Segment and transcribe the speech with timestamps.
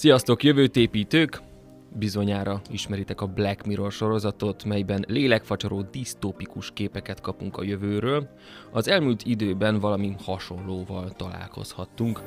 [0.00, 1.40] Sziasztok, jövőtépítők!
[1.96, 8.28] Bizonyára ismeritek a Black Mirror sorozatot, melyben lélekfacsaró disztópikus képeket kapunk a jövőről.
[8.70, 12.20] Az elmúlt időben valami hasonlóval találkozhattunk.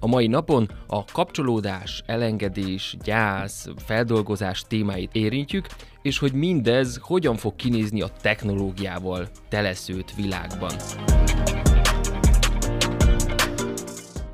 [0.00, 5.66] A mai napon a kapcsolódás, elengedés, gyász, feldolgozás témáit érintjük,
[6.02, 10.72] és hogy mindez hogyan fog kinézni a technológiával teleszőtt világban.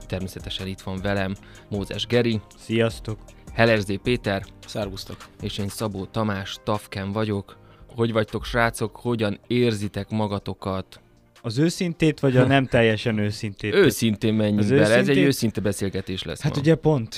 [0.09, 1.35] Természetesen itt van velem
[1.69, 3.19] Mózes Geri, Sziasztok!
[3.53, 5.17] Helerzé Péter, Szervusztok!
[5.41, 7.57] és én Szabó Tamás, Tafken vagyok.
[7.95, 11.01] Hogy vagytok srácok, hogyan érzitek magatokat?
[11.43, 13.75] Az őszintét, vagy a nem teljesen őszintét?
[13.75, 16.61] Őszintén menjünk Az bele, ez egy őszintét- őszinte beszélgetés lesz Hát ma.
[16.61, 17.17] ugye pont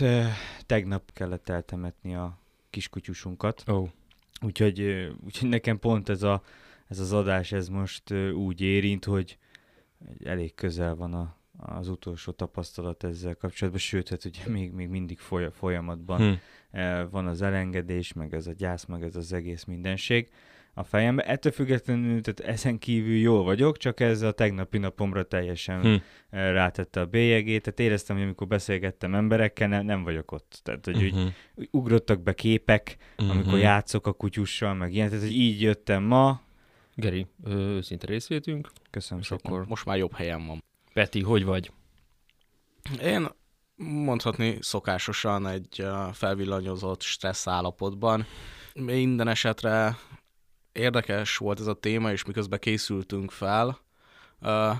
[0.67, 2.39] tegnap kellett eltemetni a
[2.71, 3.89] kiskutyusunkat, Ó,
[4.43, 6.43] úgyhogy, úgyhogy nekem pont ez, a,
[6.89, 9.39] ez az adás ez most úgy érint, hogy
[10.25, 15.19] elég közel van a, az utolsó tapasztalat ezzel kapcsolatban, sőt, hát ugye még, még mindig
[15.19, 16.33] foly- folyamatban hm.
[16.79, 20.29] eh, van az elengedés, meg ez a gyász, meg ez az egész mindenség
[20.75, 21.23] a fejembe.
[21.23, 25.87] Ettől függetlenül, tehát ezen kívül jól vagyok, csak ez a tegnapi napomra teljesen Hm.
[26.31, 30.61] eh, rátette a bélyegét, tehát éreztem, hogy amikor beszélgettem emberekkel, ne, nem vagyok ott.
[30.63, 31.27] Tehát, hogy úgy, Mhm.
[31.55, 33.57] úgy ugrottak be képek, amikor Mhm.
[33.61, 36.41] játszok a kutyussal, meg ilyen, tehát hogy így jöttem ma.
[36.95, 39.53] Geri, őszinte részvétünk, Köszönöm és szépen.
[39.53, 40.63] akkor Most már jobb helyen van.
[40.93, 41.73] Peti, hogy vagy?
[43.03, 43.29] Én
[43.77, 48.27] mondhatni szokásosan egy felvillanyozott stressz állapotban.
[48.75, 49.99] Minden esetre
[50.73, 53.79] érdekes volt ez a téma, és miközben készültünk fel,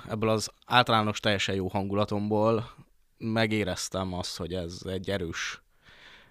[0.09, 2.71] ebből az általános teljesen jó hangulatomból
[3.19, 5.63] megéreztem azt, hogy ez egy erős,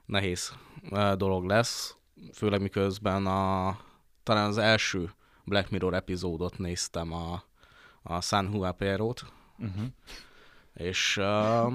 [0.06, 0.54] nehéz
[1.16, 1.96] dolog lesz,
[2.34, 3.78] főleg miközben a,
[4.24, 5.14] talán az első
[5.44, 7.44] Black Mirror epizódot néztem a,
[8.02, 9.26] a San Juanpero-t,
[9.60, 9.86] Uh-huh.
[10.74, 11.74] és uh,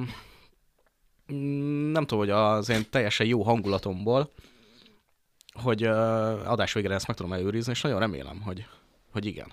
[1.92, 4.32] nem tudom, hogy az én teljesen jó hangulatomból,
[5.52, 8.66] hogy uh, adás végére ezt meg tudom előrizni, és nagyon remélem, hogy,
[9.12, 9.52] hogy igen.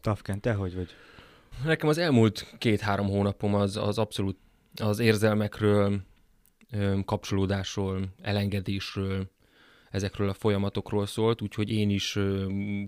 [0.00, 0.90] Tafken, te hogy vagy?
[1.64, 4.38] Nekem az elmúlt két-három hónapom az, az abszolút
[4.82, 6.00] az érzelmekről,
[7.04, 9.30] kapcsolódásról, elengedésről,
[9.94, 12.18] ezekről a folyamatokról szólt, úgyhogy én is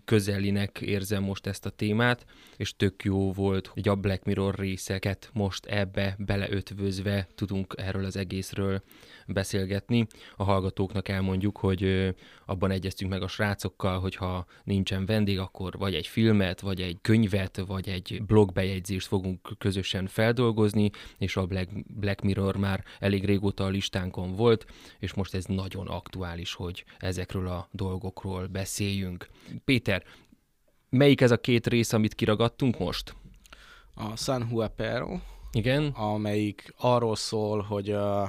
[0.04, 5.30] közelinek érzem most ezt a témát, és tök jó volt, hogy a Black Mirror részeket
[5.32, 8.82] most ebbe beleötvözve tudunk erről az egészről
[9.26, 10.06] beszélgetni.
[10.36, 12.14] A hallgatóknak elmondjuk, hogy
[12.46, 16.98] abban egyeztünk meg a srácokkal, hogy ha nincsen vendég, akkor vagy egy filmet, vagy egy
[17.02, 21.46] könyvet, vagy egy blogbejegyzést fogunk közösen feldolgozni, és a
[21.86, 24.66] Black Mirror már elég régóta a listánkon volt,
[24.98, 29.28] és most ez nagyon aktuális, hogy ezekről a dolgokról beszéljünk.
[29.64, 30.02] Péter,
[30.88, 33.14] melyik ez a két rész, amit kiragadtunk most?
[33.94, 35.18] A San Juanpero,
[35.52, 35.86] Igen?
[35.86, 38.28] amelyik arról szól, hogy uh,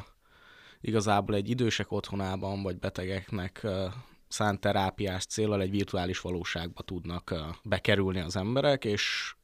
[0.81, 3.71] igazából egy idősek otthonában, vagy betegeknek uh,
[4.27, 9.35] szánt terápiás célral egy virtuális valóságba tudnak uh, bekerülni az emberek, és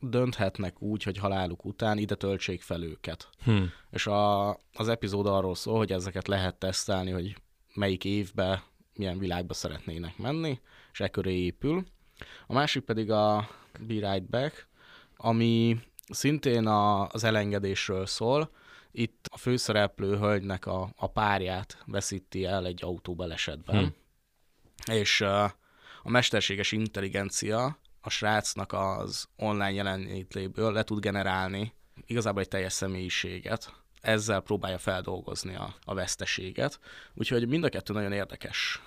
[0.00, 3.28] dönthetnek úgy, hogy haláluk után ide töltsék fel őket.
[3.44, 3.62] Hm.
[3.90, 7.36] És a, az epizód arról szól, hogy ezeket lehet tesztelni, hogy
[7.76, 8.64] melyik évbe,
[8.94, 10.60] milyen világba szeretnének menni,
[10.92, 11.84] és e köré épül.
[12.46, 13.48] A másik pedig a
[13.80, 14.68] Be Right Back,
[15.16, 18.50] ami szintén a, az elengedésről szól.
[18.92, 23.94] Itt a főszereplő hölgynek a, a párját veszíti el egy autóbalesetben,
[24.86, 24.92] Hm.
[24.92, 25.44] és uh,
[26.02, 31.72] a mesterséges intelligencia a srácnak az online jelenlétéből le tud generálni
[32.06, 33.72] igazából egy teljes személyiséget.
[34.06, 36.80] Ezzel próbálja feldolgozni a, a veszteséget.
[37.14, 38.82] Úgyhogy mind a kettő nagyon érdekes.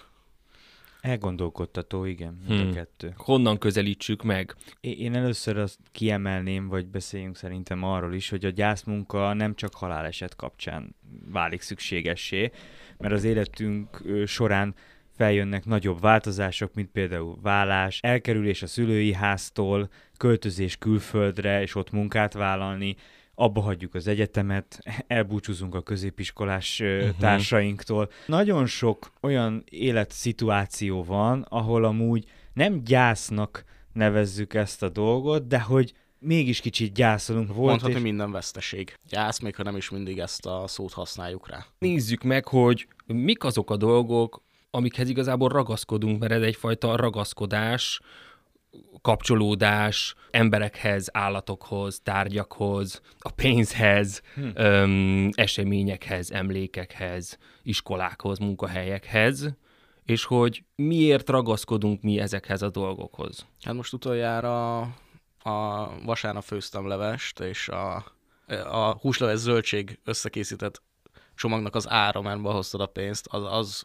[1.01, 2.69] Elgondolkodtató, igen, mind Hmm.
[2.69, 3.13] a kettő.
[3.17, 4.55] Honnan közelítsük meg?
[4.81, 9.73] É- Én először azt kiemelném, vagy beszéljünk szerintem arról is, hogy a gyászmunka nem csak
[9.75, 10.95] haláleset kapcsán
[11.31, 12.51] válik szükségessé,
[12.97, 14.75] mert az életünk során
[15.15, 22.33] feljönnek nagyobb változások, mint például vállás, elkerülés a szülői háztól, költözés külföldre, és ott munkát
[22.33, 22.95] vállalni,
[23.39, 27.09] abba hagyjuk az egyetemet, elbúcsúzunk a középiskolás uh-huh.
[27.19, 28.09] Társainktól.
[28.25, 33.63] Nagyon sok olyan életszituáció van, ahol amúgy nem gyásznak
[33.93, 37.47] nevezzük ezt a dolgot, de hogy mégis kicsit gyászolunk.
[37.53, 38.01] Volt Mondhatni és...
[38.01, 38.93] minden veszteség.
[39.09, 41.65] Gyász, még ha nem is mindig ezt a szót használjuk rá.
[41.77, 44.41] Nézzük meg, hogy mik azok a dolgok,
[44.71, 48.01] amikhez igazából ragaszkodunk, mert ez egyfajta ragaszkodás,
[49.01, 54.47] kapcsolódás emberekhez, állatokhoz, tárgyakhoz, a pénzhez, Hm.
[54.53, 59.55] öm, eseményekhez, emlékekhez, iskolákhoz, munkahelyekhez,
[60.05, 63.45] és hogy miért ragaszkodunk mi ezekhez a dolgokhoz.
[63.61, 64.79] Hát most utoljára
[65.43, 68.05] a vasárnap főztem levest, és a,
[68.69, 70.81] a húsleves zöldség összekészített
[71.35, 73.83] csomagnak az ára, mert behoztad a pénzt, az, az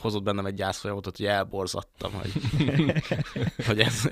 [0.00, 2.32] hozott bennem egy gyászfolyamatot, hogy elborzattam, hogy,
[3.66, 4.08] hogy ez...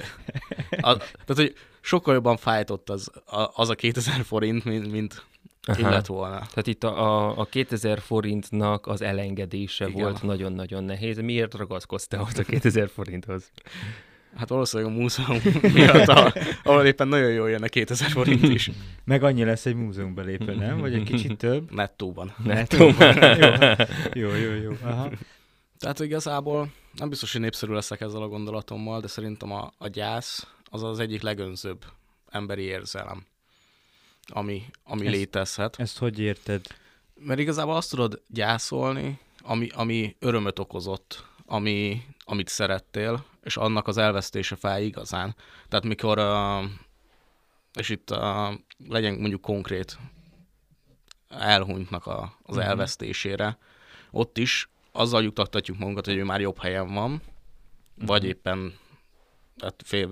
[0.71, 5.25] A, tehát, hogy sokkal jobban fájtott az a, az a 2000 forint, mint, mint
[5.63, 5.81] Aha.
[5.81, 6.39] illet volna.
[6.39, 10.03] Tehát itt a, a, a 2000 forintnak az elengedése Igen.
[10.03, 11.19] volt nagyon-nagyon nehéz.
[11.19, 13.51] Miért ragaszkodtál ott a 2000 forinthoz?
[14.37, 15.41] Hát valószínűleg a múzeum
[15.75, 16.09] miatt,
[16.63, 18.71] ahol éppen nagyon jól jön a 2000 forint is.
[19.05, 20.79] Meg annyi lesz egy múzeum belépő, nem?
[20.79, 21.73] Vagy egy kicsit több?
[21.73, 22.35] Nettóban.
[22.45, 23.15] Nettóban.
[24.13, 24.71] jó, jó, jó.
[24.83, 25.11] Aha.
[25.79, 30.47] Tehát igazából nem biztos, hogy népszerű leszek ezzel a gondolatommal, de szerintem a, a gyász
[30.71, 31.85] az az egyik legönzőbb
[32.31, 33.27] emberi érzelem,
[34.27, 35.79] ami, ami ezt, létezhet.
[35.79, 36.67] Ezt hogy érted?
[37.15, 43.97] Mert igazából azt tudod gyászolni, ami, ami örömöt okozott, ami, amit szerettél, és annak az
[43.97, 45.37] elvesztése fáj igazán.
[45.69, 46.21] Tehát mikor,
[47.73, 48.15] és itt
[48.89, 49.99] legyen mondjuk konkrét
[51.29, 52.71] elhunytnak a, az uh-huh.
[52.71, 53.59] elvesztésére,
[54.11, 58.07] ott is azzal juttatjuk magunkat, hogy ő már jobb helyen van, uh-huh.
[58.07, 58.75] vagy éppen
[59.61, 60.09] hát fél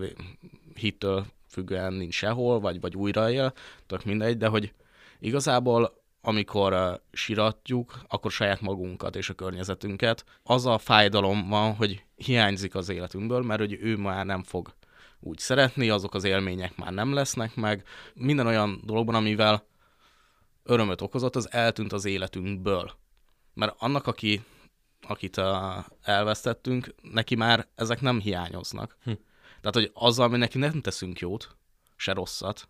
[0.75, 3.53] hittől függően nincs sehol, vagy, vagy újra él,
[3.87, 4.73] tök mindegy, de hogy
[5.19, 10.25] igazából amikor uh, siratjuk, akkor saját magunkat és a környezetünket.
[10.43, 14.75] Az a fájdalom van, hogy hiányzik az életünkből, mert hogy ő már nem fog
[15.21, 17.85] úgy szeretni, azok az élmények már nem lesznek meg.
[18.15, 19.67] Minden olyan dologban, amivel
[20.63, 22.91] örömöt okozott, az eltűnt az életünkből.
[23.55, 24.43] Mert annak, aki,
[25.03, 25.45] akit uh,
[26.03, 28.97] elvesztettünk, neki már ezek nem hiányoznak.
[29.05, 29.13] Hm.
[29.61, 31.57] Tehát, hogy azzal mi neki nem teszünk jót,
[31.97, 32.69] se rosszat,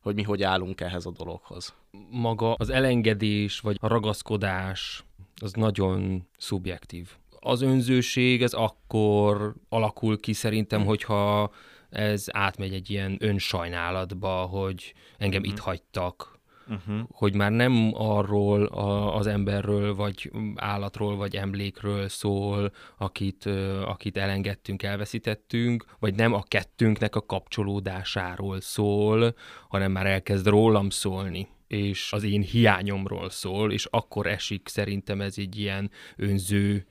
[0.00, 1.74] hogy mi hogy állunk ehhez a dologhoz.
[2.10, 5.04] Maga az elengedés, vagy a ragaszkodás,
[5.40, 7.10] az nagyon szubjektív.
[7.40, 10.88] Az önzőség, ez akkor alakul ki szerintem, hmm.
[10.88, 11.52] hogyha
[11.90, 15.50] ez átmegy egy ilyen önsajnálatba, hogy engem hmm.
[15.50, 16.33] itt hagytak,
[16.68, 17.00] uh-huh.
[17.10, 23.46] hogy már nem arról a, az emberről, vagy állatról, vagy emlékről szól, akit,
[23.84, 29.34] akit elengedtünk, elveszítettünk, vagy nem a kettőnknek a kapcsolódásáról szól,
[29.68, 35.34] hanem már elkezd rólam szólni és az én hiányomról szól, és akkor esik szerintem ez
[35.36, 36.86] egy ilyen önző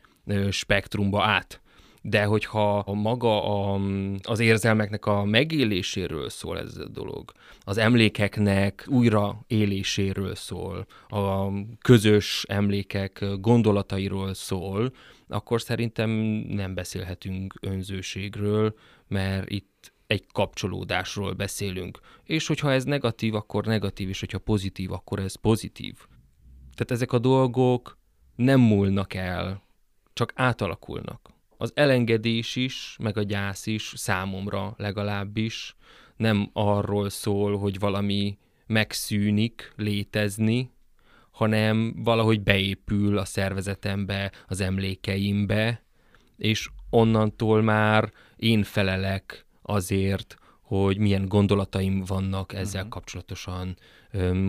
[0.50, 1.63] spektrumba át
[2.06, 3.80] de hogyha a maga a,
[4.24, 11.48] az érzelmeknek a megéléséről szól ez a dolog, az emlékeknek újraéléséről szól, a
[11.82, 14.94] közös emlékek gondolatairól szól,
[15.28, 16.10] akkor szerintem
[16.50, 18.76] nem beszélhetünk önzőségről,
[19.08, 22.00] mert itt egy kapcsolódásról beszélünk.
[22.24, 25.96] És hogyha ez negatív, akkor negatív, és hogyha pozitív, akkor ez pozitív.
[26.76, 27.98] Tehát ezek a dolgok
[28.36, 29.64] nem múlnak el,
[30.14, 35.76] csak átalakulnak az elengedés is, meg a gyász is számomra legalábbis
[36.16, 40.72] nem arról szól, hogy valami megszűnik létezni,
[41.32, 45.84] hanem valahogy beépül a szervezetembe, az emlékeimbe,
[46.38, 52.90] és onnantól már én felelek azért, hogy milyen gondolataim vannak ezzel uh-huh.
[52.90, 53.78] kapcsolatosan,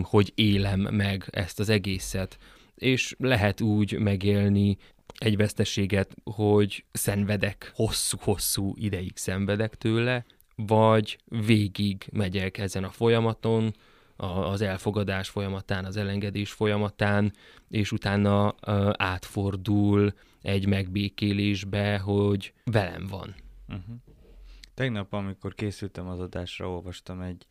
[0.01, 2.37] hogy élem meg ezt az egészet.
[2.75, 4.77] És lehet úgy megélni
[5.17, 13.73] egy veszteséget, hogy szenvedek, hosszú-hosszú ideig szenvedek tőle, vagy végig megyek ezen a folyamaton,
[14.17, 17.33] az elfogadás folyamatán, az elengedés folyamatán,
[17.69, 18.55] és utána
[18.97, 23.35] átfordul egy megbékélésbe, hogy velem van.
[23.67, 23.95] Uh-huh.
[24.73, 27.45] Tegnap, amikor készültem az adásra, olvastam egy,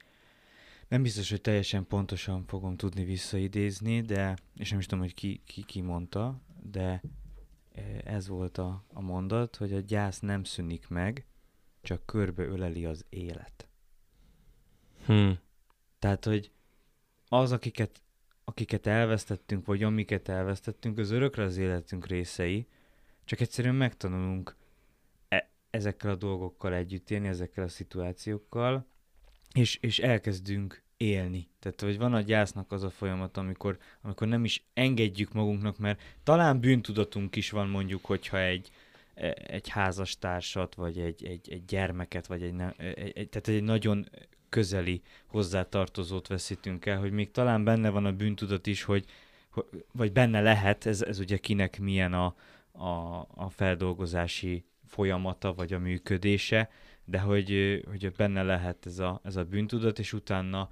[0.88, 5.40] nem biztos, hogy teljesen pontosan fogom tudni visszaidézni, de, és nem is tudom, hogy ki,
[5.46, 7.02] ki, ki mondta, de
[8.04, 11.26] ez volt a, a mondat, hogy a gyász nem szűnik meg,
[11.82, 13.68] csak körbe öleli az élet.
[15.06, 15.38] Hmm.
[15.98, 16.50] Tehát, hogy
[17.28, 18.02] az, akiket,
[18.44, 22.68] akiket elvesztettünk, vagy amiket elvesztettünk, az örökre az életünk részei,
[23.24, 24.56] csak egyszerűen megtanulunk
[25.28, 28.86] e- ezekkel a dolgokkal együtt élni, ezekkel a szituációkkal,
[29.52, 31.48] és, és elkezdünk élni.
[31.58, 36.00] Tehát, hogy van a gyásznak az a folyamat, amikor, amikor nem is engedjük magunknak, mert
[36.22, 38.70] talán bűntudatunk is van mondjuk, hogyha egy,
[39.14, 44.08] e, egy házastársat, vagy egy, egy, egy gyermeket, vagy egy, egy, egy, tehát egy nagyon
[44.48, 49.04] közeli hozzátartozót veszítünk el, hogy még talán benne van a bűntudat is, hogy,
[49.92, 52.34] vagy benne lehet, ez, ez ugye kinek milyen a,
[52.72, 56.70] a, a feldolgozási folyamata, vagy a működése,
[57.04, 60.70] de hogy, hogy benne lehet ez a, ez a bűntudat, és utána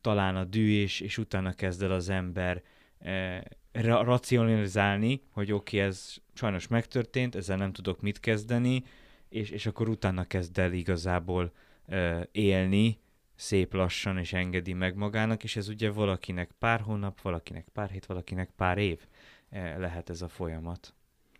[0.00, 2.62] talán a dű, és, és utána kezd el az ember
[2.98, 3.40] eh,
[3.82, 8.84] racionalizálni, hogy oké, okay, ez sajnos megtörtént, ezzel nem tudok mit kezdeni,
[9.28, 11.52] és, és akkor utána kezd el igazából
[11.86, 12.98] ö, élni,
[13.34, 18.06] szép lassan, és engedi meg magának, és ez ugye valakinek pár hónap, valakinek pár hét,
[18.06, 19.06] valakinek pár év
[19.48, 20.94] eh, lehet ez a folyamat.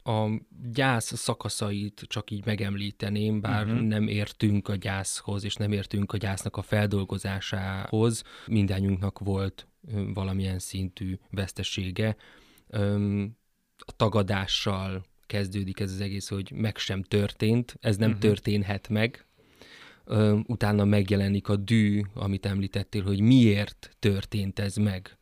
[0.06, 0.28] A
[0.72, 3.80] gyász szakaszait csak így megemlíteném, bár uh-huh.
[3.80, 8.22] nem értünk a gyászhoz, és nem értünk a gyásznak a feldolgozásához.
[8.46, 9.68] Mindányunknak volt
[10.14, 12.16] valamilyen szintű vesztesége.
[13.76, 18.24] A tagadással kezdődik ez az egész, hogy meg sem történt, ez nem uh-huh.
[18.24, 19.26] történhet meg,
[20.46, 25.18] utána megjelenik a dű, amit említettél, hogy miért történt ez meg.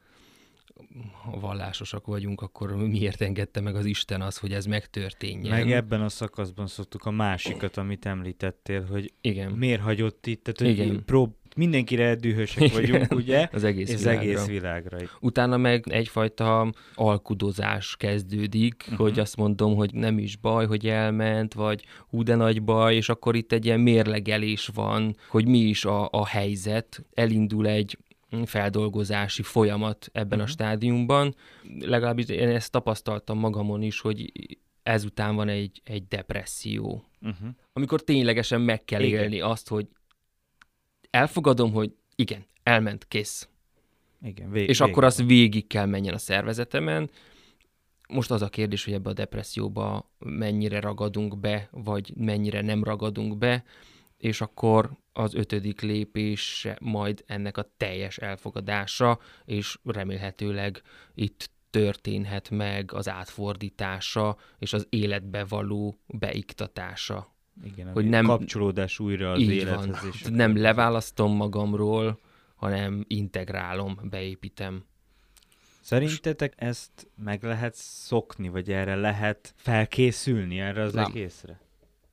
[1.23, 5.59] Ha vallásosak vagyunk, akkor miért engedte meg az Isten az, hogy ez megtörténjen?
[5.59, 9.53] Meg ebben a szakaszban szoktuk a másikat, amit említettél, hogy Igen.
[9.53, 11.05] miért hagyott itt, tehát hogy Igen.
[11.05, 13.49] prób- mindenkire dühösek vagyunk, ugye?
[13.53, 14.21] az egész Ez világra.
[14.21, 14.99] egész világra.
[15.21, 18.99] Utána meg egyfajta alkudozás kezdődik, uh-huh.
[18.99, 23.09] hogy azt mondom, hogy nem is baj, hogy elment, vagy hú de nagy baj, és
[23.09, 27.05] akkor itt egy ilyen mérlegelés van, hogy mi is a, a helyzet.
[27.15, 27.99] Elindul egy
[28.45, 30.41] feldolgozási folyamat ebben uh-huh.
[30.41, 30.53] a mhm.
[30.53, 31.35] stádiumban.
[31.81, 34.33] Legalábbis én ezt tapasztaltam magamon is, hogy
[34.83, 37.05] ezután van egy, egy depresszió.
[37.21, 37.49] Uh-huh.
[37.73, 39.23] Amikor ténylegesen meg kell Igen.
[39.23, 39.89] élni azt, hogy
[41.11, 43.49] elfogadom, hogy igen, elment, kész.
[44.23, 47.11] Igen, vég, és vég, akkor az végig kell menjen a szervezetemen.
[48.09, 53.39] Most az a kérdés, hogy ebbe a depresszióba mennyire ragadunk be, vagy mennyire nem ragadunk
[53.39, 53.65] be,
[54.23, 60.83] és akkor az ötödik lépés majd ennek a teljes elfogadása, és remélhetőleg
[61.15, 69.31] itt történhet meg az átfordítása és az életbe való beiktatása igen, hogy nem kapcsolódás újra
[69.31, 70.01] az élethez.
[70.01, 70.11] Van.
[70.13, 72.19] És nem leválasztom magamról,
[72.55, 74.85] hanem integrálom, beépítem.
[75.81, 81.05] Szerintetek ezt meg lehet szokni, vagy erre lehet felkészülni erre az nem.
[81.05, 81.61] egészre?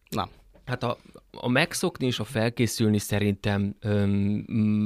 [0.10, 0.30] Nem.
[0.70, 0.98] Hát a,
[1.32, 4.10] a megszokni és a felkészülni szerintem öm,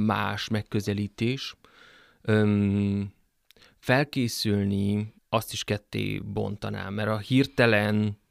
[0.06, 1.54] más megközelítés.
[2.22, 3.12] Öm,
[3.78, 8.22] felkészülni azt is ketté bontanám, mert a hirtelen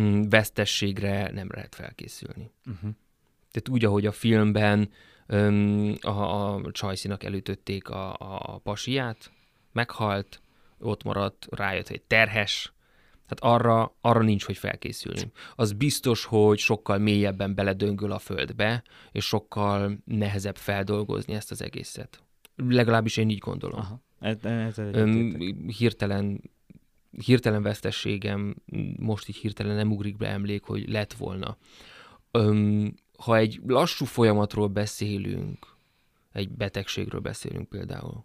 [0.00, 2.50] Mm, vesztességre nem lehet felkészülni.
[2.66, 2.90] Uh-huh.
[3.50, 4.90] Tehát úgy, ahogy a filmben
[5.26, 8.16] öm, a, a Csajszinak elütötték a,
[8.54, 9.32] a pasiát,
[9.72, 10.42] meghalt,
[10.78, 12.72] ott maradt, rájött, hogy terhes,
[13.28, 15.32] tehát arra, arra nincs, hogy felkészülni.
[15.56, 18.82] Az biztos, hogy sokkal mélyebben beledöngöl a földbe,
[19.12, 22.22] és sokkal nehezebb feldolgozni ezt az egészet.
[22.56, 23.80] Legalábbis én így gondolom.
[23.80, 24.00] Aha.
[24.20, 25.08] Ez, ez, ez
[25.76, 26.40] hirtelen
[27.24, 28.56] hirtelen vesztességem,
[28.98, 31.56] most így hirtelen nem ugrik be emlék, hogy lett volna.
[32.30, 35.66] Öm, ha egy lassú folyamatról beszélünk,
[36.32, 38.24] egy betegségről beszélünk például,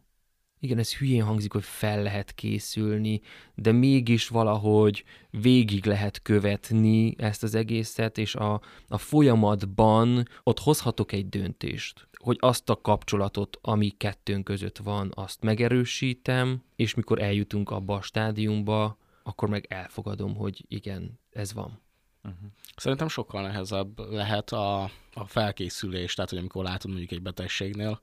[0.64, 3.22] igen, ez hülyén hangzik, hogy fel lehet készülni,
[3.56, 11.12] de mégis valahogy végig lehet követni ezt az egészet, és a, a folyamatban ott hozhatok
[11.12, 17.70] egy döntést, hogy azt a kapcsolatot, ami kettőnk között van, azt megerősítem, és mikor eljutunk
[17.70, 21.82] abba a stádiumba, akkor meg elfogadom, hogy igen, ez van.
[22.24, 22.50] Uh-huh.
[22.76, 28.02] Szerintem sokkal nehezebb lehet a, a felkészülés, tehát hogy amikor látod mondjuk egy betegségnél,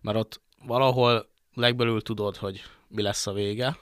[0.00, 3.78] mert ott valahol legbelül tudod, hogy mi lesz a vége,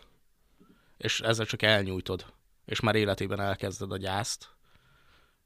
[0.97, 2.27] és ezzel csak elnyújtod,
[2.65, 4.49] és már életében elkezded a gyászt,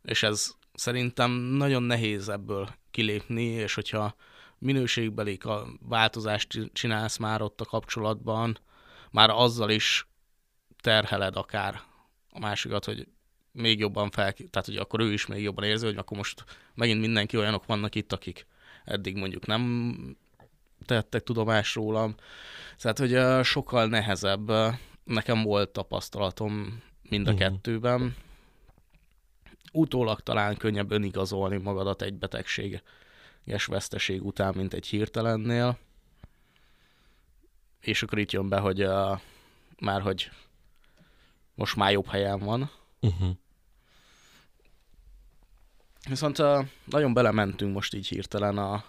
[0.02, 4.14] és ez szerintem nagyon nehéz ebből kilépni, és hogyha
[4.58, 5.38] minőségbeli
[5.80, 8.58] változást csinálsz már ott a kapcsolatban,
[9.10, 10.06] már azzal is
[10.80, 11.82] terheled akár
[12.30, 13.08] a másikat, hogy
[13.52, 17.00] még jobban fel, tehát hogy akkor ő is még jobban érzi, hogy akkor most megint
[17.00, 18.46] mindenki olyanok vannak itt, akik
[18.84, 20.16] eddig mondjuk nem
[20.84, 22.14] tettek tudomás rólam.
[22.78, 24.52] Tehát, hogy sokkal nehezebb.
[25.04, 27.48] Nekem volt tapasztalatom mind a uh-huh.
[27.48, 28.16] kettőben.
[29.72, 35.78] Utólag talán könnyebb önigazolni magadat egy betegséges veszteség után, mint egy hirtelennél.
[37.80, 39.20] És akkor itt jön be, hogy uh,
[39.80, 40.30] már hogy
[41.54, 42.70] most már jobb helyen van.
[43.00, 43.30] Uh-huh.
[46.08, 48.84] Viszont uh, nagyon belementünk most így hirtelen a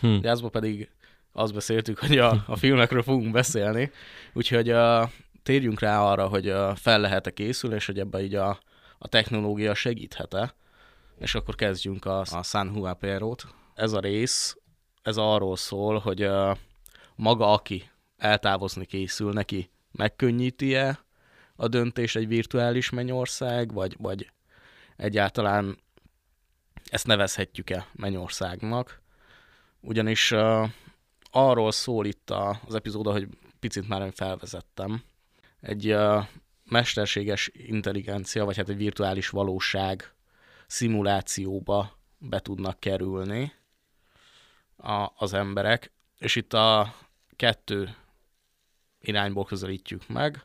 [0.00, 0.20] hmm.
[0.22, 0.90] jászba, pedig
[1.32, 3.90] azt beszéltük, hogy a, a filmekről fogunk beszélni,
[4.32, 5.10] úgyhogy uh,
[5.42, 8.58] térjünk rá arra, hogy uh, fel lehet-e készülni, és hogy ebben így a,
[8.98, 10.54] a technológia segíthet-e,
[11.18, 13.36] és akkor kezdjünk a, a San Juan
[13.74, 14.56] Ez a rész,
[15.02, 16.56] ez arról szól, hogy uh,
[17.16, 21.04] maga, aki eltávozni készül neki, megkönnyíti-e
[21.56, 24.30] a döntés egy virtuális mennyország, vagy, vagy
[24.96, 25.78] egyáltalán
[26.90, 29.00] ezt nevezhetjük-e mennyországnak.
[29.80, 30.34] Ugyanis
[31.30, 33.28] arról szól itt a, az epizód, hogy
[33.60, 35.02] picit már felvezettem.
[35.60, 36.24] Egy uh,
[36.64, 40.14] mesterséges intelligencia, vagy hát egy virtuális valóság
[40.66, 43.52] szimulációba be tudnak kerülni
[44.76, 46.94] a, az emberek, és itt a
[47.36, 47.96] kettő
[49.00, 50.44] irányból közelítjük meg.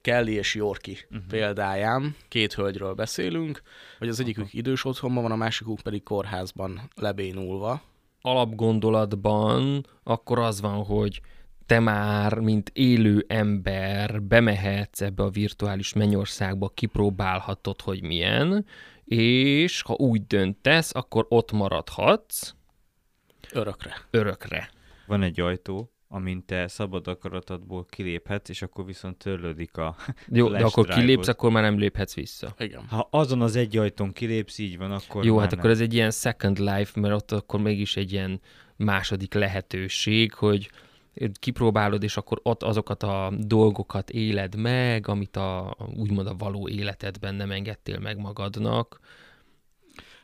[0.00, 1.26] Kelly és Yorki uh-huh.
[1.28, 3.62] példáján két hölgyről beszélünk,
[3.98, 7.82] hogy az egyikük idős otthonban van, a másikuk pedig kórházban lebénulva.
[8.26, 11.20] Alapgondolatban akkor az van, hogy
[11.66, 18.66] te már, mint élő ember bemehetsz ebbe a virtuális mennyországba, kipróbálhatod, hogy milyen,
[19.04, 22.54] és ha úgy döntesz, akkor ott maradhatsz.
[23.52, 23.94] Örökre.
[24.10, 24.70] Örökre.
[25.06, 29.96] Van egy ajtó, amint te szabad akaratadból kiléphetsz, és akkor viszont törlődik a
[30.28, 32.54] Jó, de akkor kilépsz, akkor már nem léphetsz vissza.
[32.58, 32.86] Igen.
[32.88, 35.58] Ha azon az egy ajtón kilépsz, így van, akkor Jó, hát nem.
[35.58, 38.40] akkor ez egy ilyen second life, mert ott akkor mégis egy ilyen
[38.76, 40.70] második lehetőség, hogy
[41.32, 47.34] kipróbálod, és akkor ott azokat a dolgokat éled meg, amit a úgymond a való életedben
[47.34, 49.00] nem engedtél meg magadnak.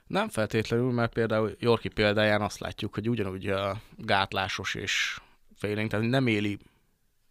[0.07, 5.21] Nem feltétlenül, mert például Jorki példáján azt látjuk, hogy ugyanúgy a gátlásos és
[5.63, 6.59] félénk, tehát nem éli,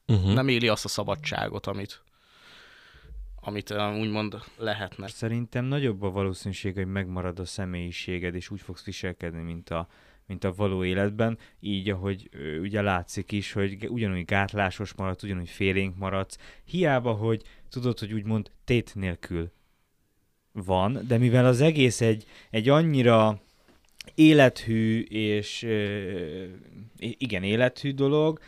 [0.08, 0.34] uh-huh.
[0.34, 2.04] nem éli azt a szabadságot, amit,
[3.36, 5.08] amit úgymond lehetne.
[5.08, 9.88] Szerintem nagyobb a valószínűség, hogy megmarad a személyiséged, és úgy fogsz viselkedni, mint a,
[10.26, 12.30] mint a való életben, így ahogy
[12.62, 18.52] ugye látszik is, hogy ugyanúgy gátlásos maradsz, ugyanúgy félénk maradsz, hiába, hogy tudod, hogy úgymond
[18.64, 19.52] tét nélkül
[20.52, 23.42] van, de mivel az egész egy, egy annyira
[24.16, 25.68] élethű és
[26.98, 28.40] igen, élethű dolog,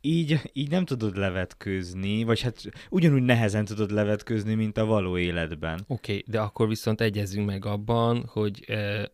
[0.00, 5.84] így, így nem tudod levetkőzni, vagy hát ugyanúgy nehezen tudod levetkőzni, mint a való életben.
[5.86, 8.64] Oké, okay, de akkor viszont egyezünk meg abban, hogy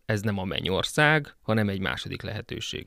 [0.07, 2.87] ez nem a mennyország, hanem egy második lehetőség.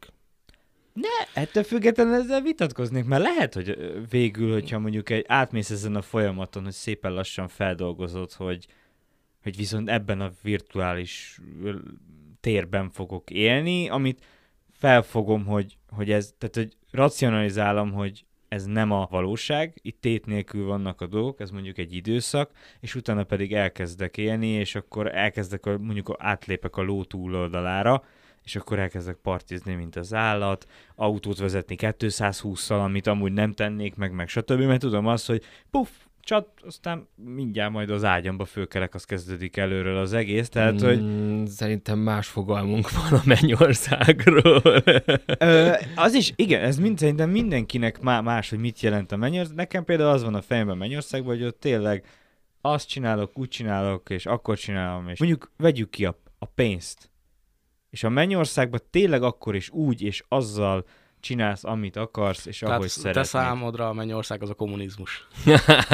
[0.93, 3.77] Ne, ettől függetlenül ezzel vitatkoznék, mert lehet, hogy
[4.09, 8.67] végül, hogyha mondjuk egy, átmész ezen a folyamaton, hogy szépen lassan feldolgozod, hogy,
[9.43, 11.39] hogy viszont ebben a virtuális
[12.39, 14.25] térben fogok élni, amit
[14.71, 20.65] felfogom, hogy, hogy ez, tehát hogy racionalizálom, hogy ez nem a valóság, itt tét nélkül
[20.65, 25.65] vannak a dolgok, ez mondjuk egy időszak, és utána pedig elkezdek élni, és akkor elkezdek,
[25.65, 28.03] a, mondjuk átlépek a ló túloldalára,
[28.43, 34.11] és akkor elkezdek partizni, mint az állat, autót vezetni 220-szal, amit amúgy nem tennék meg,
[34.11, 34.61] meg stb.
[34.61, 35.89] Mert tudom azt, hogy puff,
[36.29, 41.47] csat, aztán mindjárt majd az ágyamba főkerek, az kezdődik előről az egész, tehát, mm, hogy...
[41.47, 44.61] Szerintem más fogalmunk van a mennyországról.
[45.39, 49.55] Ö, az is, igen, ez mind, szerintem mindenkinek más, hogy mit jelent a mennyország.
[49.55, 52.05] Nekem például az van a fejemben mennyországban, hogy ott tényleg
[52.61, 57.09] azt csinálok, úgy csinálok, és akkor csinálom, és mondjuk vegyük ki a, a pénzt.
[57.89, 60.85] És a mennyországban tényleg akkor is úgy, és azzal
[61.19, 63.23] csinálsz, amit akarsz, és Tehát ahogy szeretnéd.
[63.23, 65.27] te számodra a mennyország az a kommunizmus.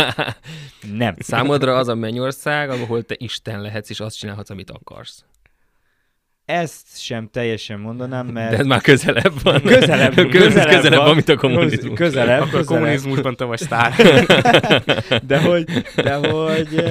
[0.98, 1.16] Nem.
[1.20, 5.26] Számodra az a mennyország, ahol te Isten lehetsz, és azt csinálhatsz, amit akarsz.
[6.46, 8.52] Ezt sem teljesen mondanám, mert...
[8.52, 9.62] De ez már közelebb van.
[9.62, 11.98] Közelebb, közelebb, közelebb van, mint a kommunizmus.
[11.98, 12.70] Közelebb, Akkor közelebb.
[12.70, 13.94] a kommunizmusban te vagy sztár.
[15.28, 16.84] de hogy, de hogy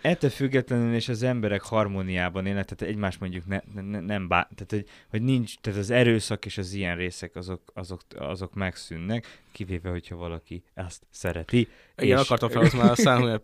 [0.00, 4.70] ettől függetlenül és az emberek harmóniában élnek, tehát egymás mondjuk ne, ne, nem bá, tehát
[4.70, 9.90] hogy, hogy nincs, tehát az erőszak és az ilyen részek azok, azok, azok megszűnnek, kivéve,
[9.90, 11.68] hogyha valaki ezt szereti.
[11.96, 12.24] Igen, és...
[12.24, 13.42] akartam felhozni már a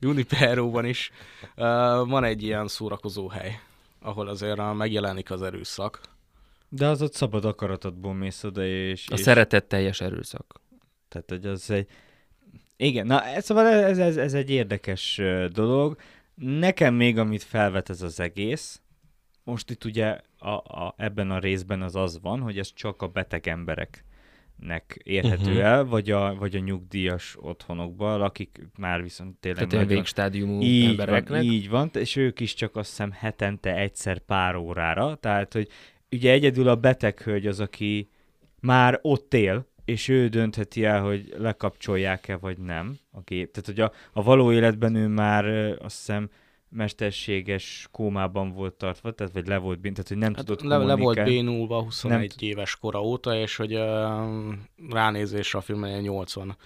[0.00, 1.10] Juniperóban is
[1.56, 1.64] uh,
[2.08, 3.58] van egy ilyen szórakozó hely,
[4.00, 6.00] ahol azért megjelenik az erőszak.
[6.68, 9.08] De az ott szabad akaratodból mész oda, és...
[9.08, 9.20] A és...
[9.20, 10.60] szeretetteljes erőszak.
[11.08, 11.88] Tehát, hogy az egy,
[12.76, 15.20] igen, na szóval ez, ez, ez egy érdekes
[15.52, 15.96] dolog.
[16.34, 18.82] Nekem még, amit felvet ez az egész,
[19.44, 23.08] most itt ugye a, a, ebben a részben az az van, hogy ez csak a
[23.08, 25.64] beteg embereknek érhető uh-huh.
[25.64, 29.66] el, vagy a, vagy a nyugdíjas otthonokban, akik már viszont tényleg...
[29.66, 29.96] Tehát nagyon...
[29.96, 31.28] végstádiumú így embereknek.
[31.28, 35.68] Van, így van, és ők is csak azt hiszem hetente egyszer pár órára, tehát hogy
[36.10, 38.10] ugye egyedül a beteg hölgy az, aki
[38.60, 43.50] már ott él, és ő döntheti el, hogy lekapcsolják-e vagy nem a gép.
[43.52, 45.44] Tehát, hogy a, a való életben ő már
[45.80, 46.30] azt hiszem
[46.68, 50.76] mesterséges kómában volt tartva, tehát vagy le volt bénult, tehát hogy nem hát tudott le,
[50.76, 54.54] le volt bénulva 21 nem éves kora óta, és hogy uh,
[54.90, 56.56] ránézésre a filmen 80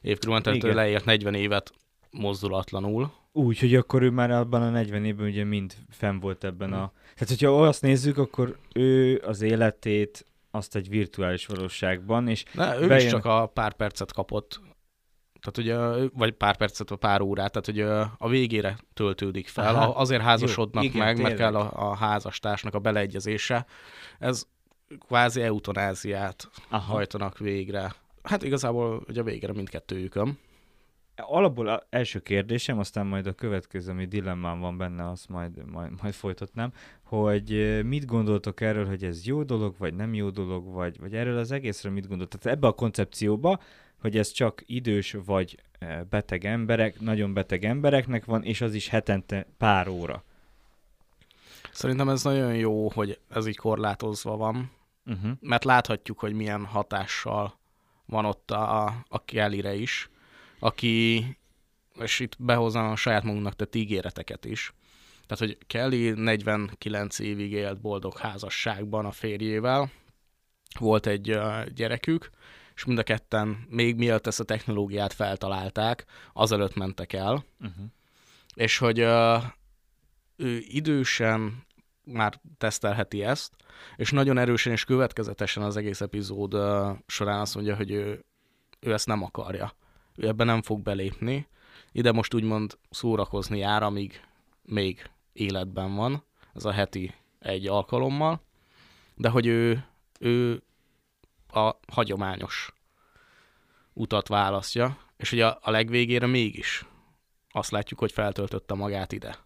[0.00, 1.72] év tehát ő leért 40 évet
[2.10, 3.12] mozdulatlanul.
[3.32, 6.92] Úgy, hogy akkor ő már abban a 40 évben ugye mind fenn volt ebben a...
[7.14, 12.86] Tehát, hogyha azt nézzük, akkor ő az életét azt egy virtuális valóságban, és ne, ő
[12.86, 13.04] bejön...
[13.04, 14.60] is csak a pár percet kapott,
[15.40, 19.94] tehát ugye, vagy pár percet, vagy pár órát, tehát ugye a végére töltődik fel, Aha,
[19.94, 21.38] azért házasodnak jó, igen, meg, tényleg.
[21.38, 23.66] mert kell a, a házastársnak a beleegyezése.
[24.18, 24.46] Ez
[25.06, 26.92] kvázi eutanáziát Aha.
[26.92, 27.94] hajtanak végre.
[28.22, 30.38] Hát igazából ugye végre mindkettőjükön.
[31.26, 35.90] Alapból az első kérdésem, aztán majd a következő, ami dilemmám van benne, azt majd, majd,
[36.02, 41.00] majd folytatnám, hogy mit gondoltok erről, hogy ez jó dolog, vagy nem jó dolog, vagy,
[41.00, 42.40] vagy erről az egészről mit gondoltok?
[42.40, 43.60] Tehát ebbe a koncepcióba,
[44.00, 45.62] hogy ez csak idős vagy
[46.10, 50.24] beteg emberek, nagyon beteg embereknek van, és az is hetente pár óra.
[51.72, 54.70] Szerintem ez nagyon jó, hogy ez így korlátozva van,
[55.06, 55.30] uh-huh.
[55.40, 57.58] mert láthatjuk, hogy milyen hatással
[58.06, 60.10] van ott a, a Kellyre is,
[60.58, 61.26] aki,
[62.00, 64.72] és itt behoznám a saját magunknak tett ígéreteket is.
[65.26, 69.90] Tehát, hogy Kelly 49 évig élt boldog házasságban a férjével,
[70.78, 71.38] volt egy
[71.74, 72.30] gyerekük,
[72.74, 77.84] és mind a ketten, még mielőtt ezt a technológiát feltalálták, azelőtt mentek el, uh-huh.
[78.54, 79.42] és hogy uh,
[80.36, 81.66] ő idősen
[82.04, 83.52] már tesztelheti ezt,
[83.96, 88.24] és nagyon erősen és következetesen az egész epizód uh, során azt mondja, hogy ő,
[88.80, 89.74] ő ezt nem akarja.
[90.18, 91.46] Ő ebben nem fog belépni.
[91.92, 94.20] Ide most úgymond szórakozni jár, amíg
[94.62, 98.42] még életben van, ez a heti egy alkalommal,
[99.14, 99.84] de hogy ő,
[100.18, 100.62] ő
[101.48, 102.72] a hagyományos
[103.92, 106.84] utat választja, és hogy a, a legvégére mégis
[107.50, 109.38] azt látjuk, hogy feltöltötte magát ide,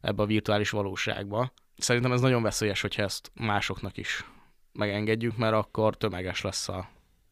[0.00, 1.52] ebbe a virtuális valóságba.
[1.76, 4.24] Szerintem ez nagyon veszélyes, hogyha ezt másoknak is
[4.72, 6.88] megengedjük, mert akkor tömeges lesz a,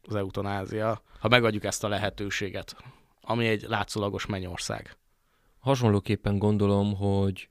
[0.07, 2.75] az eutanázia, ha megadjuk ezt a lehetőséget,
[3.21, 4.97] ami egy látszólagos mennyország.
[5.59, 7.49] Hasonlóképpen gondolom, hogy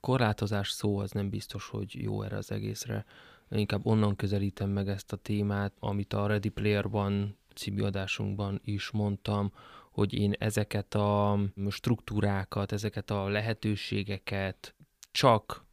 [0.00, 3.04] korlátozás szó az nem biztos, hogy jó erre az egészre.
[3.50, 9.52] Inkább onnan közelítem meg ezt a témát, amit a Ready Player-ban című adásunkban is mondtam,
[9.90, 11.38] hogy én ezeket a
[11.70, 14.74] struktúrákat, ezeket a lehetőségeket
[15.12, 15.64] csak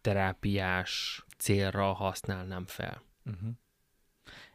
[0.00, 3.02] terápiás célra használnám fel.
[3.24, 3.50] Uh-huh.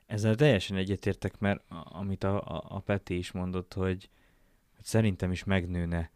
[0.06, 4.10] Ezzel teljesen egyetértek, mert amit a, a, a Peti is mondott, hogy,
[4.76, 6.12] hogy szerintem is megnőne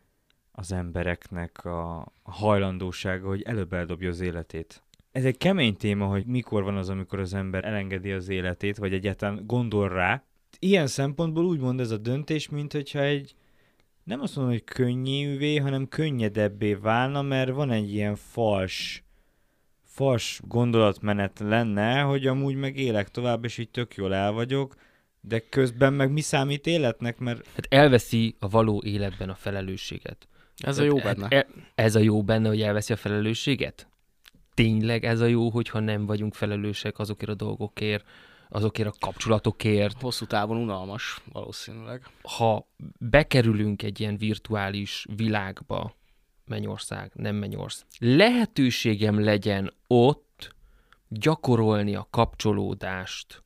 [0.52, 4.84] az embereknek a, a hajlandósága, hogy előbb eldobja az életét.
[5.12, 8.93] Ez egy kemény téma, hogy mikor van az, amikor az ember elengedi az életét, vagy
[8.93, 10.23] egyáltalán gondol rá.
[10.60, 13.36] Ilyen szempontból úgy mond ez a döntés, mint hogyha egy
[14.04, 19.04] nem azt mondom, hogy könnyűvé, hanem könnyedebbé válna, mert van egy ilyen fals
[19.99, 24.75] fals gondolatmenet lenne, hogy amúgy meg élek tovább, és így tök jól el vagyok,
[25.21, 27.47] de közben meg mi számít életnek, mert...
[27.55, 30.27] Hát elveszi a való életben a felelősséget.
[30.57, 31.27] Ez a jó benne.
[31.27, 33.88] E, ez a jó benne, hogy elveszi a felelősséget?
[34.53, 38.05] Tényleg ez a jó, hogyha nem vagyunk felelősek azokért a dolgokért,
[38.49, 40.01] azokért a kapcsolatokért.
[40.01, 42.03] Hosszú távon unalmas, valószínűleg.
[42.21, 42.67] Ha
[42.99, 45.97] bekerülünk egy ilyen virtuális világba,
[46.49, 50.55] mennyország, nem mennyország, lehetőségem legyen ott
[51.07, 53.43] gyakorolni a kapcsolódást,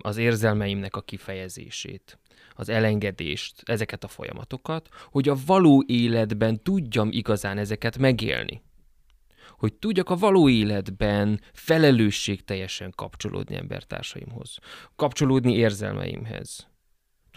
[0.00, 2.18] az érzelmeimnek a kifejezését,
[2.54, 8.62] az elengedést, ezeket a folyamatokat, hogy a való életben tudjam igazán ezeket megélni.
[9.50, 14.58] Hogy tudjak a való életben felelősségteljesen kapcsolódni embertársaimhoz,
[14.96, 16.68] kapcsolódni érzelmeimhez,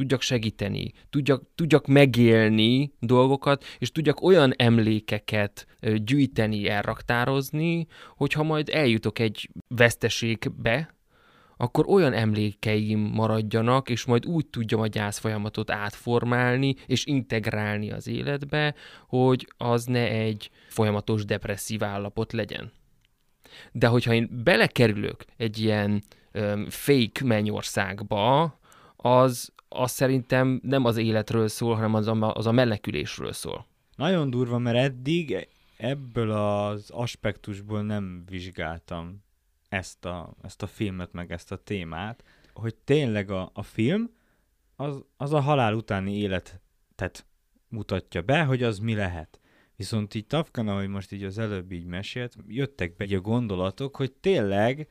[0.02, 9.20] tudjak segíteni, tudjak, tudjak megélni dolgokat, és tudjak olyan emlékeket gyűjteni, elraktározni, hogyha majd eljutok
[9.20, 10.96] egy veszteségbe,
[11.58, 18.08] akkor olyan emlékeim maradjanak, és majd úgy tudjam a gyász folyamatot átformálni és integrálni az
[18.08, 18.76] életbe,
[19.08, 22.72] hogy az ne egy folyamatos depresszív állapot legyen.
[23.72, 28.60] De hogyha én belekerülök egy ilyen um, fake mennyországba,
[29.02, 33.66] az, az szerintem nem az életről szól, hanem az a, az a menekülésről szól.
[33.96, 39.24] Nagyon durva, mert eddig ebből az aspektusból nem vizsgáltam
[39.70, 44.10] ezt a, ezt a filmet, meg ezt a témát, hogy tényleg a, a film
[44.76, 47.26] az, az a halál utáni életet
[47.68, 49.40] mutatja be, hogy az mi lehet.
[49.76, 54.12] Viszont így Tafkan, ahogy most így az előbb így mesélt, jöttek be a gondolatok, hogy
[54.12, 54.88] tényleg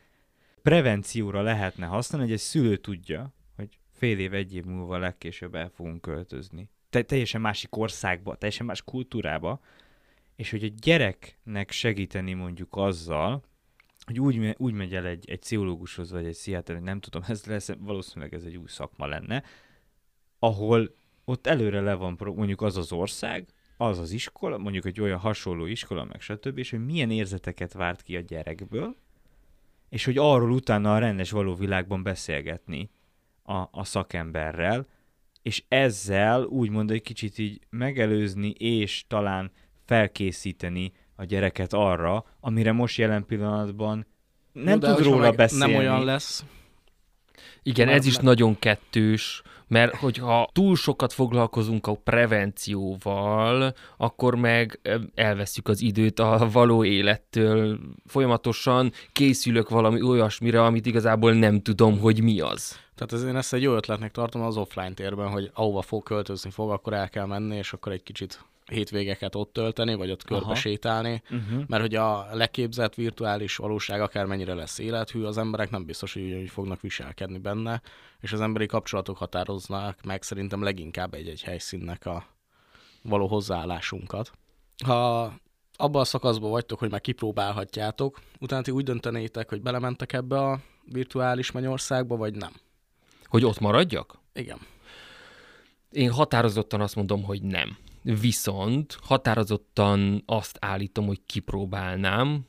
[0.62, 3.32] prevencióra lehetne használni, hogy egy szülő tudja,
[4.00, 6.70] fél év, egy év múlva legkésőbb el fogunk költözni.
[6.90, 9.60] Te- teljesen másik országba, teljesen más kultúrába,
[10.36, 13.42] és hogy a gyereknek segíteni mondjuk azzal,
[14.04, 17.70] hogy úgy, úgy megy el egy, egy pszichológushoz, vagy egy pszichiáter, nem tudom, ez lesz,
[17.78, 19.42] valószínűleg ez egy új szakma lenne,
[20.38, 25.18] ahol ott előre le van mondjuk az az ország, az az iskola, mondjuk egy olyan
[25.18, 28.96] hasonló iskola, meg stb., és hogy milyen érzeteket várt ki a gyerekből,
[29.88, 32.90] és hogy arról utána a rendes való világban beszélgetni
[33.50, 34.86] a, a szakemberrel,
[35.42, 39.50] és ezzel úgymond egy kicsit így megelőzni, és talán
[39.84, 44.06] felkészíteni a gyereket arra, amire most jelen pillanatban
[44.52, 45.72] nem Jó, tud róla beszélni.
[45.72, 46.44] Nem olyan lesz.
[47.62, 54.34] Igen, Már- ez is már- nagyon kettős, mert hogyha túl sokat foglalkozunk a prevencióval, akkor
[54.34, 54.80] meg
[55.14, 57.78] elveszük az időt a való élettől.
[58.06, 62.78] Folyamatosan készülök valami olyasmire, amit igazából nem tudom, hogy mi az.
[63.00, 66.50] Tehát ez, én ezt egy jó ötletnek tartom az offline térben, hogy ahova fog költözni
[66.50, 70.44] fog, akkor el kell menni, és akkor egy kicsit hétvégeket ott tölteni, vagy ott körbe
[70.44, 70.54] Aha.
[70.54, 71.22] sétálni.
[71.30, 71.62] Uh-huh.
[71.66, 76.50] Mert hogy a leképzett virtuális valóság akármennyire lesz élethű, az emberek nem biztos, hogy ugyanúgy
[76.50, 77.82] fognak viselkedni benne,
[78.20, 82.26] és az emberi kapcsolatok határoznak meg szerintem leginkább egy-egy helyszínnek a
[83.02, 84.32] való hozzáállásunkat.
[84.84, 85.32] Ha
[85.76, 90.60] abban a szakaszban vagytok, hogy már kipróbálhatjátok, utána ti úgy döntenétek, hogy belementek ebbe a
[90.84, 92.52] virtuális mennyországba, vagy nem.
[93.30, 94.18] Hogy ott maradjak?
[94.32, 94.58] Igen.
[95.90, 97.76] Én határozottan azt mondom, hogy nem.
[98.02, 102.46] Viszont határozottan azt állítom, hogy kipróbálnám,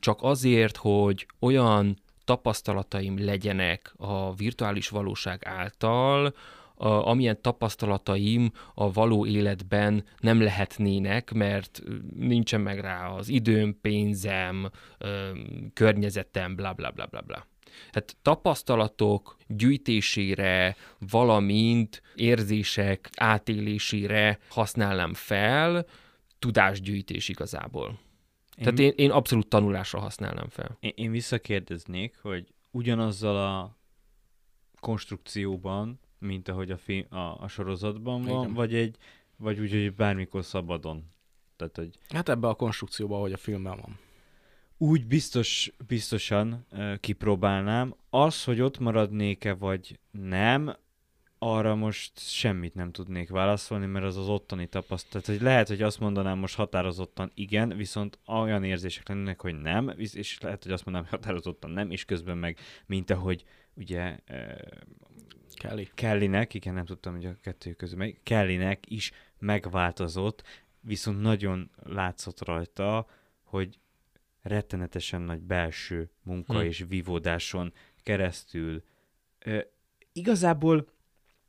[0.00, 6.34] csak azért, hogy olyan tapasztalataim legyenek a virtuális valóság által,
[6.74, 11.82] a, amilyen tapasztalataim a való életben nem lehetnének, mert
[12.16, 14.70] nincsen meg rá az időm, pénzem,
[15.74, 17.46] környezetem, bla bla bla bla bla.
[17.90, 20.76] Tehát tapasztalatok gyűjtésére,
[21.10, 25.86] valamint érzések átélésére használnám fel,
[26.38, 27.98] tudásgyűjtés igazából.
[28.56, 30.76] Én, Tehát én, én abszolút tanulásra használnám fel.
[30.80, 33.76] én, én visszakérdeznék, hogy ugyanazzal a
[34.80, 38.54] konstrukcióban, mint ahogy a, film, a, a sorozatban van, Igen.
[38.54, 38.96] vagy egy,
[39.36, 41.04] vagy úgy, hogy bármikor szabadon.
[41.56, 43.98] Tehát, hogy Hát ebbe a konstrukcióba, ahogy a filmben van.
[44.84, 47.94] Úgy biztos, biztosan uh, kipróbálnám.
[48.10, 50.76] Az, hogy ott maradnék-e, vagy nem,
[51.38, 55.26] arra most semmit nem tudnék válaszolni, mert az az ottani tapasztalat.
[55.26, 59.92] Tehát, hogy lehet, hogy azt mondanám most határozottan igen, viszont olyan érzések lennének, hogy nem,
[59.96, 63.44] és lehet, hogy azt mondanám, hogy határozottan nem, és közben meg, mint ahogy
[63.74, 64.38] ugye uh,
[65.54, 65.88] Kelly.
[65.94, 70.42] Kellynek, igen, nem tudtam, hogy a kettő közül meg, Kellynek is megváltozott,
[70.80, 73.06] viszont nagyon látszott rajta,
[73.42, 73.78] hogy
[74.44, 76.64] rettenetesen nagy belső munka Hm.
[76.66, 78.82] és vívódáson keresztül.
[79.38, 79.58] Ö,
[80.12, 80.88] igazából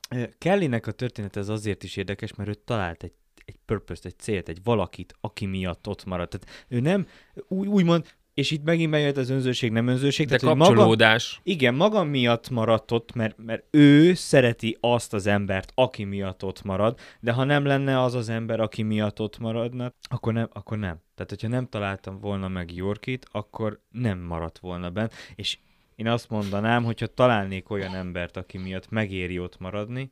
[0.09, 3.13] ö, Kellynek a történet ez azért is érdekes, mert ő talált egy
[3.45, 6.29] egy purpose egy célt, egy valakit, aki miatt ott maradt.
[6.29, 7.07] Tehát ő nem,
[7.47, 11.39] úgy, úgymond, és itt megint bejött az önzőség, nem önzőség, De tehát, hogy maga, kapcsolódás.
[11.43, 16.63] igen, maga miatt maradt ott, mert, mert ő szereti azt az embert, aki miatt ott
[16.63, 20.49] marad, de ha nem lenne az az ember, aki miatt ott maradna, akkor nem.
[20.53, 21.01] Akkor nem.
[21.15, 25.09] Tehát, hogyha nem találtam volna meg Yorkit, akkor nem maradt volna benne.
[25.35, 25.57] És
[25.95, 30.11] én azt mondanám, hogyha találnék olyan embert, aki miatt megéri ott maradni,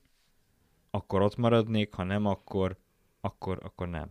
[0.92, 2.78] akkor ott maradnék, ha nem, akkor,
[3.22, 4.08] akkor, akkor nem.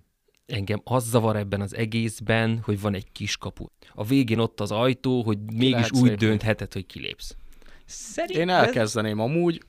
[0.47, 3.67] Engem az zavar ebben az egészben, hogy van egy kiskapu.
[3.95, 6.27] A végén ott az ajtó, hogy mégis lehet úgy lépni.
[6.27, 7.37] döntheted, hogy kilépsz.
[7.85, 9.63] Szerintem Én elkezdeném amúgy,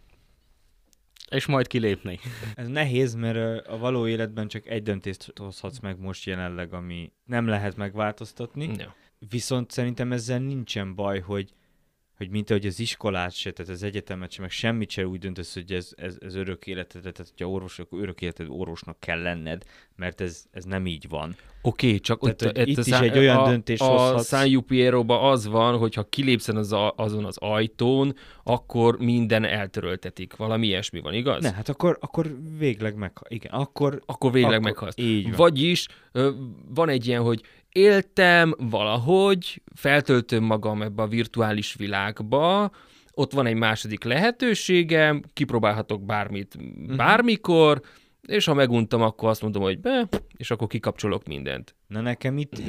[1.30, 2.20] és majd kilépni.
[2.56, 7.48] Ez nehéz, mert a való életben csak egy döntést hozhatsz meg most jelenleg, ami nem
[7.48, 8.72] lehet megváltoztatni.
[8.78, 8.96] Ja.
[9.30, 11.54] Viszont szerintem ezzel nincsen baj, hogy,
[12.18, 15.54] hogy mint ahogy az iskolát se, tehát az egyetemet se, meg semmit se úgy döntesz,
[15.54, 19.64] hogy ez, ez, ez örök életed, tehát hogyha orvos, akkor örök életed orvosnak kell lenned,
[19.96, 21.36] mert ez, ez nem így van.
[21.62, 24.28] Oké, okay, csak Tehát, ott, itt a is San- egy olyan a, döntést A hozhatsz.
[24.28, 30.36] San Jupiero-ba az van, hogy ha kilépszen az a, azon az ajtón, akkor minden eltöröltetik.
[30.36, 31.44] Valami ilyesmi van, igaz?
[31.44, 34.98] Ne, hát akkor, akkor végleg meg, igen, akkor, Akkor végleg akkor, meghalsz.
[34.98, 35.36] Így van.
[35.36, 35.88] Vagyis
[36.68, 37.42] van egy ilyen, hogy
[37.74, 42.72] éltem valahogy, feltöltöm magam ebbe a virtuális világba,
[43.14, 46.96] ott van egy második lehetőségem, kipróbálhatok bármit Mhm.
[46.96, 47.82] bármikor,
[48.28, 50.08] és ha meguntam, akkor azt mondom, hogy be,
[50.38, 51.76] és akkor kikapcsolok mindent.
[51.88, 52.62] Na nekem itt,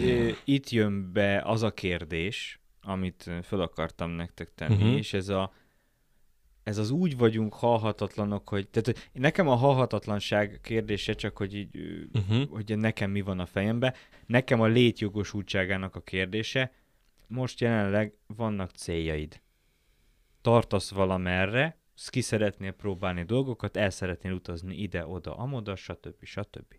[0.45, 4.97] itt jön be az a kérdés, amit föl akartam nektek tenni, uh-huh.
[4.97, 5.53] és ez a
[6.65, 11.69] ez az úgy vagyunk halhatatlanok, hogy, tehát nekem a halhatatlanság kérdése csak, hogy így,
[12.15, 12.49] Uh-huh.
[12.49, 13.95] hogy nekem mi van a fejembe.
[14.27, 16.73] Nekem a létjogosultságának a kérdése,
[17.27, 19.41] most jelenleg vannak céljaid.
[20.41, 26.25] Tartasz valamerre, ki szeretnél próbálni dolgokat, el szeretnél utazni ide, oda, amoda, stb.
[26.25, 26.75] stb.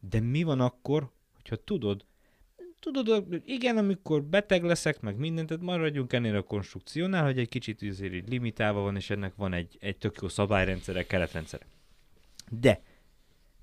[0.00, 2.04] De mi van akkor, hogyha tudod,
[2.80, 7.48] tudod, hogy igen, amikor beteg leszek, meg mindent, tehát maradjunk ennél a konstrukciónál, hogy egy
[7.48, 11.66] kicsit azért így limitálva van, és ennek van egy, egy tök jó szabályrendszere, keretrendszere.
[12.50, 12.82] De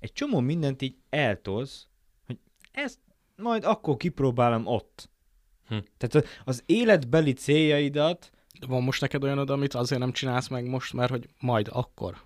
[0.00, 1.86] egy csomó mindent így eltolsz,
[2.26, 2.38] hogy
[2.72, 2.98] ezt
[3.36, 5.10] majd akkor kipróbálom ott.
[5.68, 5.76] Hm.
[5.96, 10.66] Tehát az- az életbeli céljaidat De van most neked olyanod, amit azért nem csinálsz meg
[10.68, 12.25] most, mert hogy majd akkor.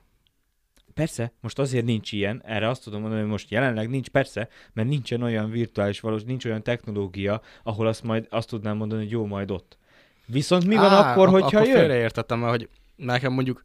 [0.94, 4.88] Persze, most azért nincs ilyen, erre azt tudom mondani, hogy most jelenleg nincs, persze, mert
[4.88, 9.26] nincsen olyan virtuális valós, nincs olyan technológia, ahol azt majd azt tudnám mondani, hogy jó,
[9.26, 9.78] majd ott.
[10.26, 11.76] Viszont mi van akkor, ak- hogyha akkor jön?
[11.78, 13.64] félreértettem, mert hogy nekem mondjuk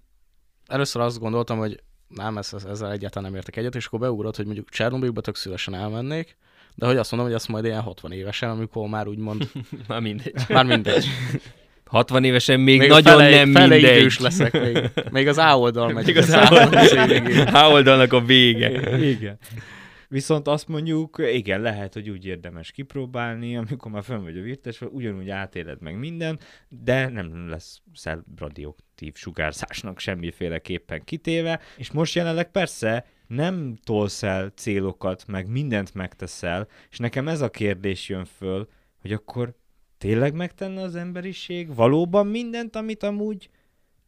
[0.68, 4.46] először azt gondoltam, hogy nem, ez, ezzel egyáltalán nem értek egyet, és akkor beugrott, hogy
[4.46, 6.38] mondjuk Csernobilba tök szívesen elmennék,
[6.76, 9.52] de hogy azt mondom, hogy azt majd ilyen 60 évesen, amikor már úgymond,
[9.88, 10.34] Már mindegy.
[10.50, 11.06] már mindegy.
[11.96, 13.98] 60 évesen még, Még nagyon fele, nem fele mindegy.
[13.98, 14.90] idős leszek még.
[15.12, 16.06] Még az A oldal megy.
[16.06, 17.48] Még az a végén.
[17.48, 18.98] A oldalnak a vége.
[19.10, 19.38] Igen.
[20.08, 24.82] Viszont azt mondjuk, igen, lehet, hogy úgy érdemes kipróbálni, amikor már fönn vagy a virtes,
[24.82, 27.82] ugyanúgy átéled meg minden, de nem lesz
[28.38, 36.68] radioaktív sugárzásnak semmiféleképpen kitéve, és most jelenleg persze nem tolsz el célokat, meg mindent megteszel,
[36.92, 38.68] és nekem ez a kérdés jön föl,
[39.02, 39.54] hogy akkor
[39.98, 43.50] tényleg megtenne az emberiség valóban mindent, amit amúgy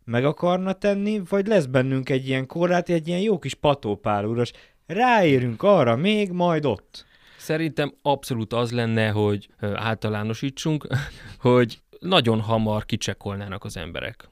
[0.04, 4.52] meg akarna tenni, vagy lesz bennünk egy ilyen korlát, egy ilyen jó kis patópálúros,
[4.86, 7.06] ráérünk arra még, majd ott.
[7.38, 10.88] Szerintem abszolút az lenne, hogy általánosítsunk,
[11.40, 14.30] hogy nagyon hamar kicsekkolnának az emberek.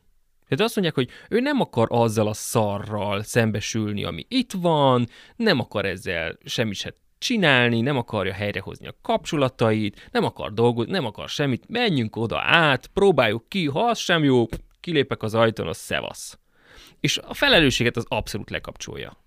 [0.47, 5.59] Tehát azt mondják, hogy ő nem akar azzal a szarral szembesülni, ami itt van, nem
[5.59, 11.29] akar ezzel semmit se csinálni, nem akarja helyrehozni a kapcsolatait, nem akar dolgozni, nem akar
[11.29, 14.45] semmit, menjünk oda át, próbáljuk ki, ha az sem jó,
[14.79, 16.39] kilépek az ajtón, az szevasz.
[16.99, 19.23] És a felelősséget az abszolút lekapcsolja.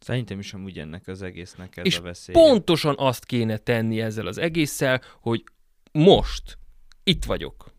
[0.00, 2.34] Szerintem is amúgy ennek az egésznek ez És a veszély.
[2.34, 5.44] Pontosan azt kéne tenni ezzel az egésszel, hogy
[5.92, 6.58] most
[7.04, 7.74] itt vagyok.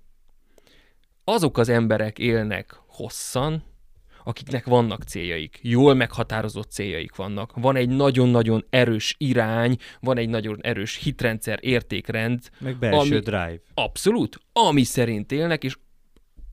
[1.23, 3.63] Azok az emberek élnek hosszan,
[4.27, 10.57] akiknek vannak céljaik, jól meghatározott céljaik vannak, van egy nagyon-nagyon erős irány, van egy nagyon
[10.61, 13.59] erős hitrendszer, értékrend, Meg belső ami- drive.
[13.73, 15.77] abszolút, ami szerint élnek, és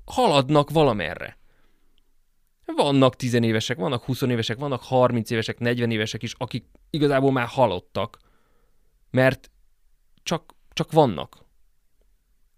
[0.04, 1.38] haladnak valamerre.
[2.76, 8.18] Vannak tizenévesek, vannak 20 évesek, vannak 30 évesek, 40 évesek is, akik igazából már halottak,
[9.10, 9.50] mert
[10.22, 11.44] csak, csak vannak.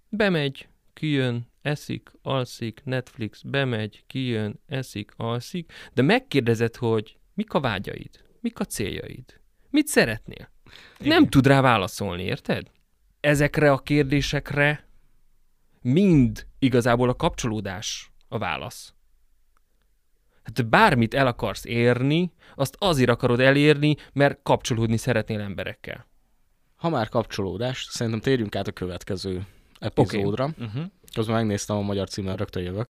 [0.08, 8.24] Bemegy, kijön, eszik, alszik, Netflix, bemegy, kijön, eszik, alszik, de megkérdezed, hogy mik a vágyaid,
[8.40, 10.50] mik a céljaid, mit szeretnél?
[10.98, 12.70] Nem tud rá válaszolni, érted?
[13.20, 14.88] Ezekre a kérdésekre
[15.80, 18.94] mind igazából a kapcsolódás a válasz.
[20.42, 26.06] Hát bármit el akarsz érni, azt azért akarod elérni, mert kapcsolódni szeretnél emberekkel.
[26.76, 29.46] Ha már kapcsolódás, szerintem térjünk át a következő
[29.78, 30.44] epizódra.
[30.44, 30.66] Okay.
[30.66, 30.84] Uh-huh.
[31.16, 32.84] Közben megnéztem a magyar címmel, rögtön jövök.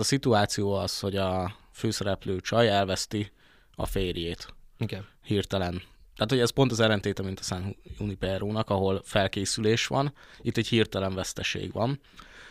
[0.00, 3.32] A szituáció az, hogy a főszereplő csaj elveszti
[3.74, 5.06] a férjét Igen.
[5.22, 5.82] hirtelen.
[6.14, 10.68] Tehát, hogy ez pont az ellentéte, mint a San Junipero-nak, ahol felkészülés van, itt egy
[10.68, 12.00] hirtelen veszteség van.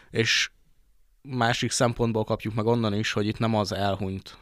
[0.09, 0.51] És
[1.21, 4.37] másik szempontból kapjuk meg onnan is, hogy itt nem az elhunyt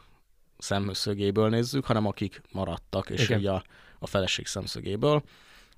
[0.57, 3.39] szemszögéből nézzük, hanem akik maradtak, és Igen.
[3.39, 3.63] így a,
[3.99, 5.23] a feleség szemszögéből.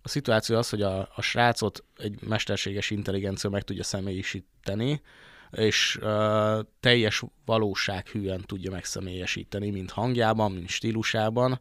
[0.02, 5.02] A szituáció az, hogy a, a srácot egy mesterséges intelligencia meg tudja személyisíteni,
[5.52, 11.60] és uh, teljes valósághűen tudja megszemélyesíteni, mind hangjában, mind stílusában,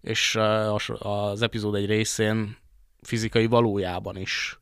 [0.00, 2.56] és az, az epizód egy részén
[3.02, 4.58] fizikai valójában is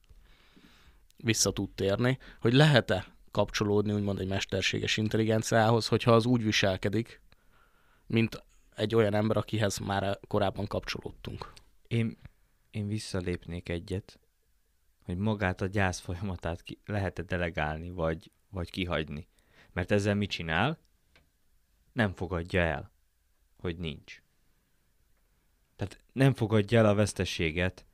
[1.16, 7.20] vissza tud térni, hogy lehet-e kapcsolódni úgymond egy mesterséges intelligenciához, hogyha az úgy viselkedik,
[8.06, 8.42] mint
[8.74, 11.52] egy olyan ember, akihez már korábban kapcsolódtunk.
[11.88, 12.16] Én,
[12.72, 14.18] én visszalépnék egyet,
[15.04, 19.28] hogy magát a gyász folyamatát ki, lehet-e delegálni, vagy, vagy kihagyni.
[19.72, 20.78] Mert ezzel mit csinál?
[21.92, 22.90] Nem fogadja el,
[23.58, 24.22] hogy nincs.
[25.76, 27.86] Tehát nem fogadja el a veszteséget.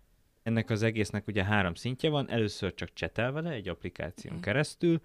[0.43, 2.31] Ennek az egésznek ugye három szintje van.
[2.31, 5.01] Először csak csetel vele egy applikáción keresztül,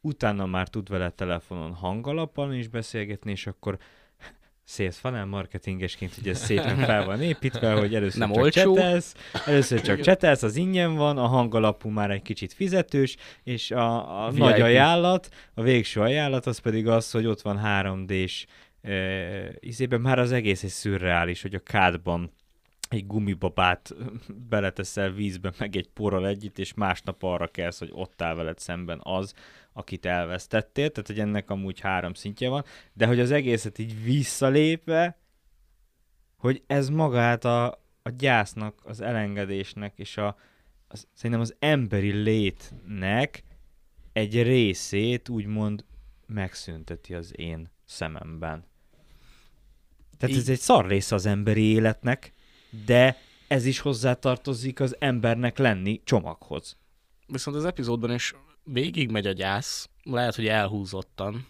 [0.00, 3.78] utána már tud vele telefonon hangalapon is beszélgetni, és akkor
[4.68, 8.74] sales funnel marketingesként ugye ez szépen fel van építve, hogy először Nem csak olcsó.
[8.74, 9.14] csetelsz,
[9.46, 14.30] először csak csetelsz, az ingyen van, a hangalapú már egy kicsit fizetős, és a, a
[14.30, 14.38] VIP.
[14.38, 18.46] nagy ajánlat, a végső ajánlat az pedig az, hogy ott van 3D-s
[18.82, 18.92] e,
[19.60, 22.32] izében már az egész egy szürreális, hogy a kádban
[22.88, 23.94] egy gumibabát
[24.48, 29.00] beleteszel vízbe, meg egy porral együtt, és másnap arra kelsz, hogy ott áll veled szemben
[29.02, 29.34] az,
[29.78, 35.18] akit elvesztettél, tehát hogy ennek amúgy három szintje van, de hogy az egészet így visszalépve,
[36.36, 37.66] hogy ez magát a,
[38.02, 40.36] a gyásznak, az elengedésnek és a,
[40.88, 43.44] az, szerintem az emberi létnek
[44.12, 45.84] egy részét úgymond
[46.26, 48.64] megszünteti az én szememben.
[50.18, 52.32] Tehát ez Így- egy szar része az emberi életnek,
[52.84, 53.16] de
[53.48, 56.76] ez is hozzátartozik az embernek lenni csomaghoz.
[57.26, 58.34] Viszont az epizódban is
[58.72, 61.46] végig megy a gyász, lehet, hogy elhúzottan,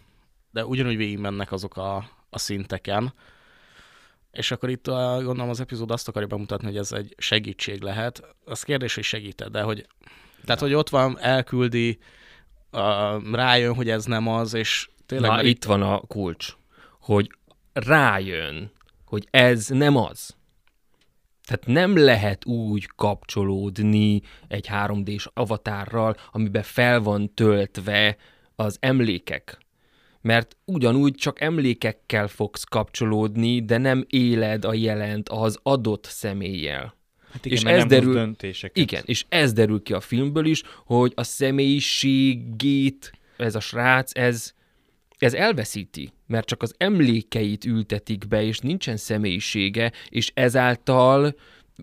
[0.51, 3.13] de ugyanúgy végig mennek azok a, a szinteken,
[4.31, 8.35] és akkor itt a, gondolom az epizód azt akarja bemutatni, hogy ez egy segítség lehet.
[8.45, 9.87] Az kérdés, hogy segít de hogy
[10.45, 11.99] tehát, hogy ott van, elküldi
[12.71, 15.31] uh, rájön, hogy ez nem az, és tényleg...
[15.31, 16.55] Na, itt van a kulcs,
[16.99, 17.31] hogy
[17.73, 18.71] rájön,
[19.05, 20.35] hogy ez nem az.
[21.49, 28.17] Tehát nem lehet úgy kapcsolódni egy 3D-s avatárral, amiben fel van töltve
[28.55, 29.57] az emlékek.
[30.21, 36.95] Mert ugyanúgy csak emlékekkel fogsz kapcsolódni, de nem éled a jelent az adott személlyel.
[37.31, 38.77] Hát igen, És ez derül- döntéseket.
[38.77, 44.53] Igen, és ez derül ki a filmből is, hogy a személyiségét ez a srác, ez,
[45.19, 51.35] ez elveszíti, mert csak az emlékeit ültetik be, és nincsen személyisége, és ezáltal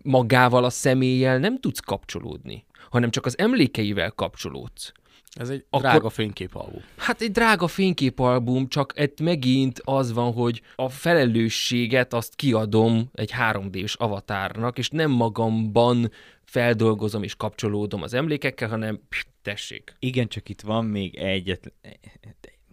[0.02, 4.92] magával a személlyel nem tudsz kapcsolódni, hanem csak az emlékeivel kapcsolódsz.
[5.30, 6.82] Ez egy Akkor- drága fényképalbum.
[6.96, 13.32] Hát egy drága fényképalbum, csak itt megint az van, hogy a felelősséget azt kiadom egy
[13.32, 16.10] 3D-s avatárnak, és nem magamban
[16.44, 19.96] feldolgozom és kapcsolódom az emlékekkel, hanem pff, tessék.
[19.98, 21.72] Igen, csak itt van még egyet,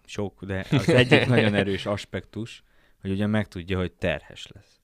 [0.04, 2.62] sok, de az egyik nagyon erős aspektus,
[3.00, 4.80] hogy ugye megtudja, hogy terhes lesz.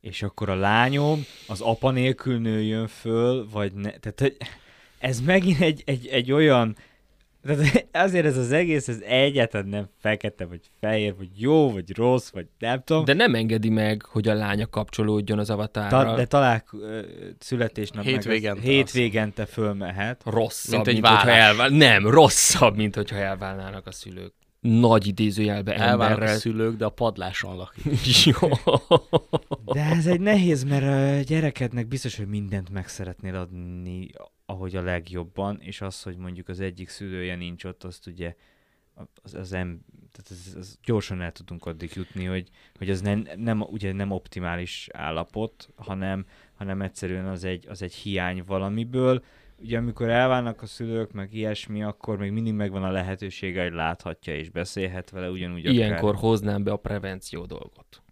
[0.00, 4.36] És akkor a lányom az apa nélkül nőjön föl, vagy ne, tehát hogy
[4.98, 6.76] ez megint egy, egy, egy olyan,
[7.42, 12.30] tehát azért ez az egész, ez egyáltalán nem fekete, vagy fehér, vagy jó, vagy rossz,
[12.30, 13.04] vagy nem tudom.
[13.04, 16.04] De nem engedi meg, hogy a lánya kapcsolódjon az avatárral.
[16.04, 17.00] Ta, de talál ö,
[17.38, 20.22] születésnap meg az- Hétvégente hétvégente fölmehet.
[20.24, 21.68] rosszabb, Mint egy mint hogyha elvál...
[21.68, 24.32] Nem, rosszabb, mint hogyha elválnának a szülők.
[24.60, 27.84] Nagy idézőjelbe Elválnak a szülők, de a padláson lakik.
[28.24, 28.48] Jó.
[29.64, 34.10] De ez egy nehéz, mert a gyerekednek biztos, hogy mindent meg szeretnél adni,
[34.52, 38.34] ahogy a legjobban, és az, hogy mondjuk az egyik szülője nincs ott, azt ugye
[39.22, 39.80] az, az em,
[40.12, 42.48] tehát az, az gyorsan el tudunk addig jutni, hogy,
[42.78, 47.94] hogy az nem, nem, ugye nem optimális állapot, hanem, hanem egyszerűen az egy, az egy
[47.94, 49.24] hiány valamiből.
[49.56, 54.34] Ugye amikor elválnak a szülők, meg ilyesmi, akkor még mindig megvan a lehetősége, hogy láthatja
[54.36, 58.02] és beszélhet vele, ugyanúgy Ilyenkor hoznám be a prevenció dolgot.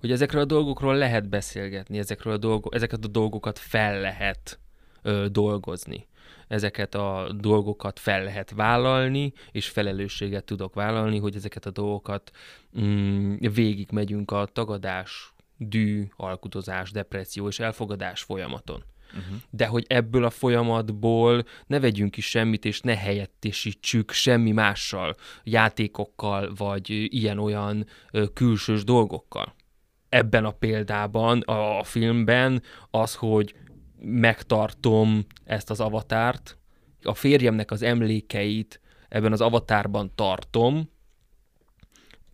[0.00, 4.60] Hogy ezekről a dolgokról lehet beszélgetni, ezekről a dolgo- ezeket a dolgokat fel lehet
[5.02, 6.08] ö, dolgozni.
[6.48, 12.30] Ezeket a dolgokat fel lehet vállalni, és felelősséget tudok vállalni, hogy ezeket a dolgokat
[12.80, 18.84] mm, végig megyünk a tagadás, dű, alkudozás, depresszió és elfogadás folyamaton.
[19.10, 19.36] Uh-huh.
[19.50, 26.52] de hogy ebből a folyamatból ne vegyünk ki semmit, és ne helyettesítsük semmi mással, játékokkal,
[26.56, 27.86] vagy ilyen-olyan
[28.34, 29.54] külsős dolgokkal.
[30.08, 33.54] Ebben a példában, a filmben az, hogy
[34.02, 36.58] megtartom ezt az avatárt,
[37.02, 40.90] a férjemnek az emlékeit ebben az avatárban tartom,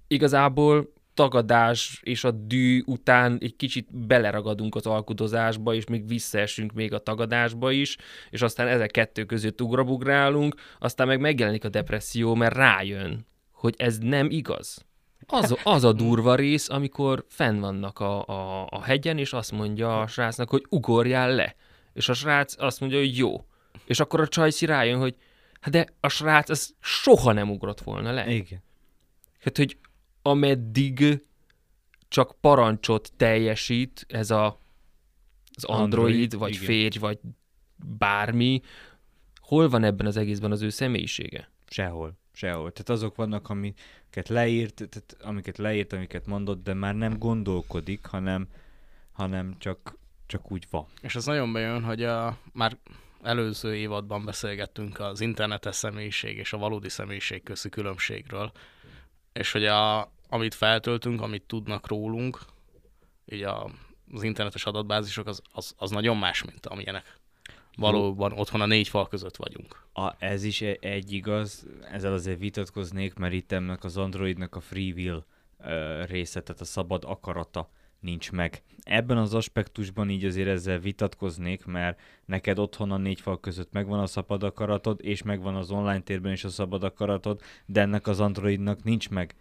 [0.07, 6.93] igazából tagadás és a dű után egy kicsit beleragadunk az alkudozásba, és még visszaesünk még
[6.93, 7.97] a tagadásba is,
[8.31, 13.99] és aztán ezek kettő között ugrabugrálunk, aztán meg megjelenik a depresszió, mert rájön, hogy ez
[13.99, 14.85] nem igaz.
[15.27, 20.01] Az, az a durva rész, amikor fenn vannak a, a, a hegyen, és azt mondja
[20.01, 21.55] a srácnak, hogy ugorjál le.
[21.93, 23.47] És a srác azt mondja, hogy jó.
[23.85, 25.17] És akkor a csajci rájön, hogy
[25.61, 28.35] hát de a srác az soha nem ugrott volna le.
[28.35, 28.63] Igen.
[29.41, 29.79] Hát, hogy
[30.23, 31.25] ameddig
[32.09, 34.61] csak parancsot teljesít ez a,
[35.55, 36.65] az android, Android, vagy igen.
[36.65, 37.19] férj, vagy
[37.99, 38.61] bármi,
[39.41, 41.51] hol van ebben az egészben az ő személyisége?
[41.69, 42.19] Sehol.
[42.37, 42.73] Sehol.
[42.73, 48.49] Tehát azok vannak, amiket leírt, tehát amiket leírt, amiket mondott, de már nem gondolkodik, hanem,
[49.13, 50.87] hanem csak, csak úgy van.
[51.01, 52.77] És ez nagyon bejön, hogy a, már
[53.23, 58.53] előző évadban beszélgettünk az internetes személyiség és a valódi személyiség közti különbségről,
[59.33, 62.41] és hogy a, amit feltöltünk, amit tudnak rólunk,
[63.25, 63.71] így a,
[64.13, 67.19] az internetes adatbázisok, az, az, az nagyon más, mint amilyenek.
[67.77, 69.89] Valóban otthon a négy fal között vagyunk.
[69.93, 74.61] A, ez is e- egy igaz, ezzel azért vitatkoznék, mert itt ennek az Androidnak a
[74.61, 75.25] free will
[75.59, 77.71] ö, része, tehát a szabad akarata
[78.01, 78.63] nincs meg.
[78.83, 83.99] Ebben az aspektusban így azért ezzel vitatkoznék, mert neked otthon a négy fal között megvan
[83.99, 88.21] a szabad akaratod, és megvan az online térben is a szabad akaratod, de ennek az
[88.21, 89.35] Androidnak nincs meg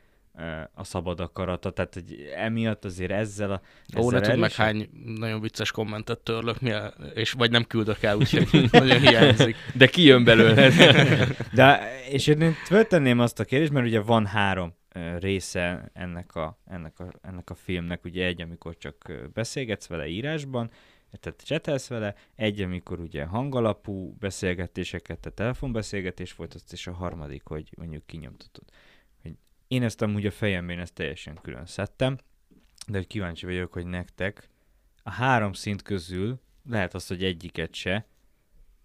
[0.74, 3.62] a szabad akarata, tehát hogy emiatt azért ezzel a...
[3.98, 6.72] Ó, ne ezzel tudd meg hány nagyon vicces kommentet törlök, mi
[7.14, 9.56] és vagy nem küldök el, úgyhogy nagyon hiányzik.
[9.74, 10.70] De ki jön belőle?
[11.54, 14.74] De, és én föltenném azt a kérdést, mert ugye van három
[15.20, 20.72] része ennek a, ennek, a, ennek a filmnek, ugye egy, amikor csak beszélgetsz vele írásban,
[21.20, 27.70] tehát csetelsz vele, egy, amikor ugye hangalapú beszélgetéseket, tehát telefonbeszélgetés folytatsz, és a harmadik, hogy
[27.78, 28.64] mondjuk kinyomtatod.
[29.68, 32.18] Én ezt amúgy a fejemben ezt teljesen külön szedtem,
[32.88, 34.50] de hogy kíváncsi vagyok, hogy nektek
[35.04, 36.40] a három szint közül
[36.70, 38.06] lehet az, hogy egyiket se,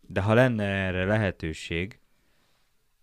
[0.01, 1.99] de ha lenne erre lehetőség,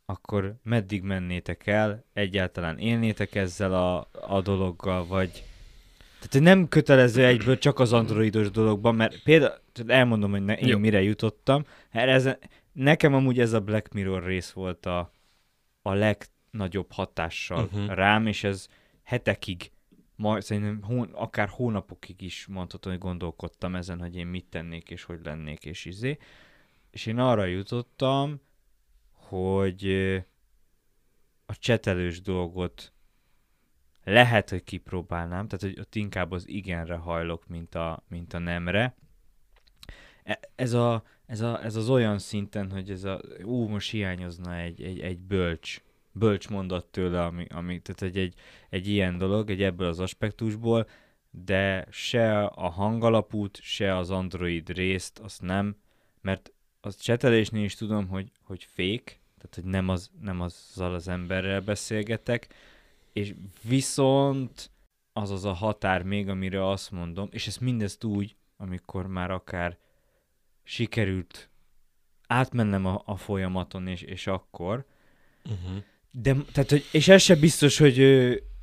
[0.06, 5.44] akkor meddig mennétek el, egyáltalán élnétek ezzel a, a dologgal, vagy
[6.20, 10.78] tehát nem kötelező egyből csak az androidos dologban, mert például elmondom, hogy ne, én Jó.
[10.78, 11.66] mire jutottam.
[11.90, 12.30] Erre ez,
[12.72, 15.12] nekem amúgy ez a Black Mirror rész volt a,
[15.82, 15.94] a
[16.58, 17.88] legnagyobb hatással uh-huh.
[17.88, 18.68] rám, és ez
[19.04, 19.72] hetekig,
[20.16, 25.04] majd szerintem hón, akár hónapokig is mondhatom, hogy gondolkodtam ezen, hogy én mit tennék, és
[25.04, 26.18] hogy lennék, és izé.
[26.92, 28.42] És én arra jutottam,
[29.12, 29.92] hogy
[31.46, 32.94] a csetelős dolgot
[34.04, 38.96] lehet, hogy kipróbálnám, tehát hogy ott inkább az igenre hajlok, mint a, mint a nemre.
[40.24, 44.56] E- Ez, a, ez, a, ez az olyan szinten, hogy ez a, ú, most hiányozna
[44.56, 45.82] egy, egy, egy bölcs,
[46.18, 48.34] bölcs mondat tőle, ami, ami tehát egy, egy,
[48.70, 50.88] egy ilyen dolog, egy ebből az aspektusból,
[51.30, 55.76] de se a hangalapút, se az Android részt, azt nem,
[56.22, 56.52] mert
[56.82, 61.62] az csetelésnél is tudom, hogy, hogy fake, tehát hogy nem, az, nem azzal az emberrel
[61.62, 62.54] beszélgetek,
[63.14, 64.72] és viszont
[65.14, 69.78] az az a határ még, amire azt mondom, és ezt mindezt úgy, amikor már akár
[70.64, 71.50] sikerült
[72.28, 74.86] átmennem a, a folyamaton, és, és akkor,
[75.50, 75.84] Uh-huh.
[76.22, 77.98] De, tehát, hogy, és ez se biztos, hogy,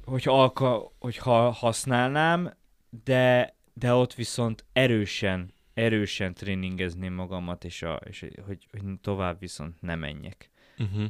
[0.04, 2.56] hogy alka, hogyha használnám,
[3.04, 9.80] de, de ott viszont erősen, erősen tréningezném magamat, és, a, és hogy, hogy tovább viszont
[9.80, 10.50] ne menjek.
[10.78, 11.04] Uh-huh.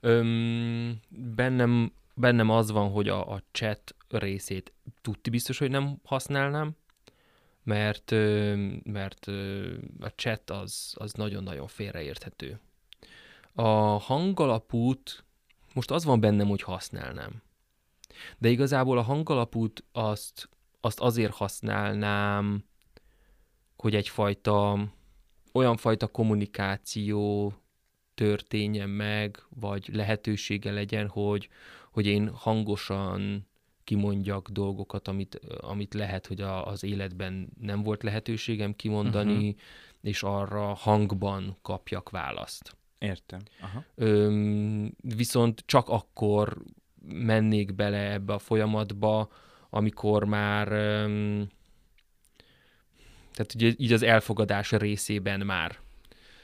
[0.00, 6.76] Öm, bennem, bennem az van, hogy a, a chat részét tudti biztos, hogy nem használnám,
[7.62, 8.10] mert,
[8.84, 9.26] mert
[10.00, 12.60] a chat az, az nagyon-nagyon félreérthető.
[13.52, 15.24] A hangalapút
[15.74, 17.42] most az van bennem, hogy használnám.
[18.38, 20.48] De igazából a hangalapút azt,
[20.80, 22.64] azt azért használnám,
[23.76, 24.88] hogy egyfajta
[25.52, 27.52] olyan fajta kommunikáció
[28.14, 31.48] történjen meg, vagy lehetősége legyen, hogy,
[31.90, 33.46] hogy én hangosan
[33.84, 39.60] kimondjak dolgokat, amit, amit lehet, hogy a, az életben nem volt lehetőségem kimondani, uh-huh.
[40.00, 42.76] és arra hangban kapjak választ.
[43.02, 43.40] Értem.
[43.60, 43.84] Aha.
[43.94, 46.56] Öm, viszont csak akkor
[47.04, 49.28] mennék bele ebbe a folyamatba,
[49.70, 51.48] amikor már öm,
[53.32, 55.70] tehát ugye így az elfogadás részében már.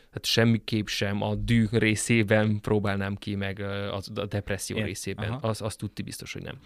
[0.09, 3.61] Tehát semmiképp sem a dű részében próbálnám ki, meg
[3.93, 5.31] az, a depresszió Ért- részében.
[5.31, 5.49] aha.
[5.49, 6.59] Az, az tudti biztos, hogy nem.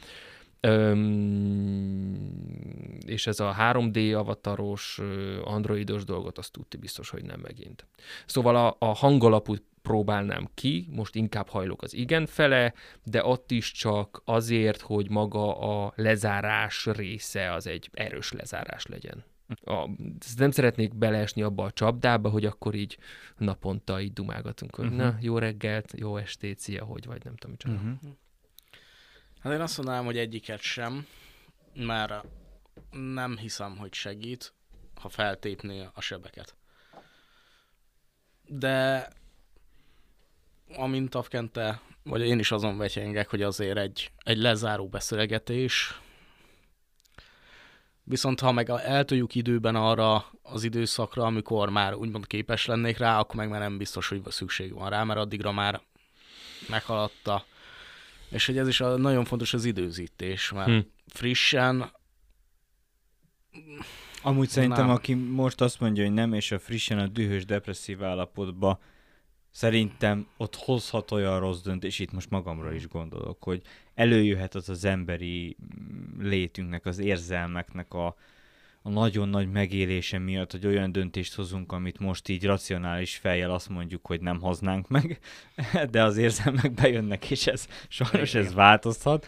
[0.61, 2.17] Öm,
[3.07, 5.01] és ez a 3D avataros,
[5.45, 7.87] androidos dolgot, azt tudti biztos, hogy nem megint.
[8.27, 12.75] Szóval a, a hangalapút próbálnám ki, most inkább hajlok az igen fele,
[13.05, 19.25] de ott is csak azért, hogy maga a lezárás része az egy erős lezárás legyen.
[19.65, 19.89] A,
[20.37, 22.99] nem szeretnék beleesni abba a csapdába, hogy akkor így
[23.37, 25.01] naponta így dumálgatunk, hogy uh-huh.
[25.01, 27.75] na, jó reggelt, jó estét, szia, hogy vagy, nem tudom, micsoda.
[27.75, 27.93] Uh-huh.
[27.93, 28.11] Uh-huh.
[29.41, 31.07] Hát én azt mondanám, hogy egyiket sem,
[31.75, 32.25] mert
[32.91, 34.55] nem hiszem, hogy segít,
[34.95, 36.57] ha feltépné a sebeket.
[38.47, 39.09] De
[40.77, 46.01] amint Afkente, vagy én is azon vetyengek, hogy azért egy, egy lezáró beszélgetés,
[48.05, 53.19] viszont ha meg el tudjuk időben arra az időszakra, amikor már úgymond képes lennék rá,
[53.19, 55.81] akkor meg már nem biztos, hogy szükség van rá, mert addigra már
[56.69, 57.45] meghaladta.
[58.29, 60.79] És hogy ez is a, nagyon fontos az időzítés, mert hm.
[61.07, 61.93] frissen
[64.23, 64.95] Amúgy szerintem, Nem.
[64.95, 68.81] aki most azt mondja, hogy nem, és a frissen a dühös, depresszív állapotba,
[69.53, 73.63] szerintem ott hozhat olyan rossz döntés, itt most magamra is gondolok, hogy
[73.95, 78.17] előjöhet az az emberi mm, létünknek, az érzelmeknek a,
[78.83, 83.69] a nagyon nagy megélése miatt, hogy olyan döntést hozunk, amit most így racionális fejjel azt
[83.69, 85.19] mondjuk, hogy nem hoznánk meg,
[85.91, 89.27] de az érzelmek bejönnek, és ez sajnos ez változhat.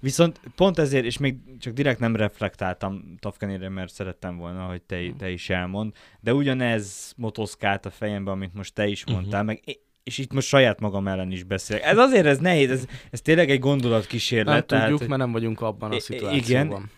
[0.00, 4.98] Viszont pont ezért, és még csak direkt nem reflektáltam Tafkenére, mert szerettem volna, hogy te,
[5.18, 9.46] te is elmond, de ugyanez motoszkált a fejembe, amit most te is mondtál, Mhm.
[9.46, 11.82] meg és itt most saját magam ellen is beszélek.
[11.84, 14.54] Ez azért ez nehéz, ez, ez tényleg egy gondolatkísérlet.
[14.54, 16.66] nem tehát, tudjuk, mert nem vagyunk abban a szituációban.
[16.66, 16.90] igen.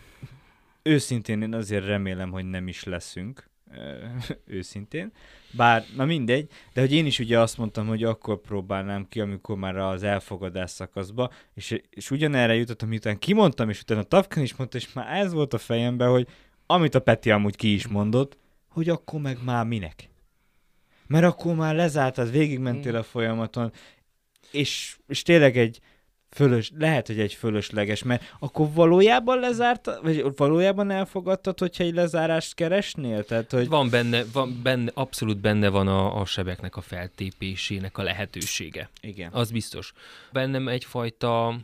[0.87, 3.49] Őszintén én azért remélem, hogy nem is leszünk.
[4.45, 5.11] őszintén.
[5.51, 9.57] Bár, na mindegy, de hogy én is ugye azt mondtam, hogy akkor próbálnám ki, amikor
[9.57, 14.77] már az elfogadás szakaszba, és, és ugyanerre jutottam, miután kimondtam, és utána Tafkan is mondta,
[14.77, 16.27] és már ez volt a fejemben, hogy
[16.65, 18.37] amit a Peti amúgy ki is mondott,
[18.69, 20.09] hogy akkor meg már minek?
[21.07, 23.71] Mert akkor már lezártad, végigmentél a folyamaton,
[24.51, 25.79] és, és tényleg egy,
[26.29, 32.53] fölös, lehet, hogy egy fölösleges, mert akkor valójában lezárt, vagy valójában elfogadtad, hogyha egy lezárást
[32.53, 33.23] keresnél?
[33.23, 33.67] Tehát, hogy...
[33.67, 38.89] Van benne, van benne, abszolút benne van a, a sebeknek a feltépésének a lehetősége.
[39.01, 39.31] Igen.
[39.33, 39.93] Az biztos.
[40.31, 41.59] Bennem egyfajta,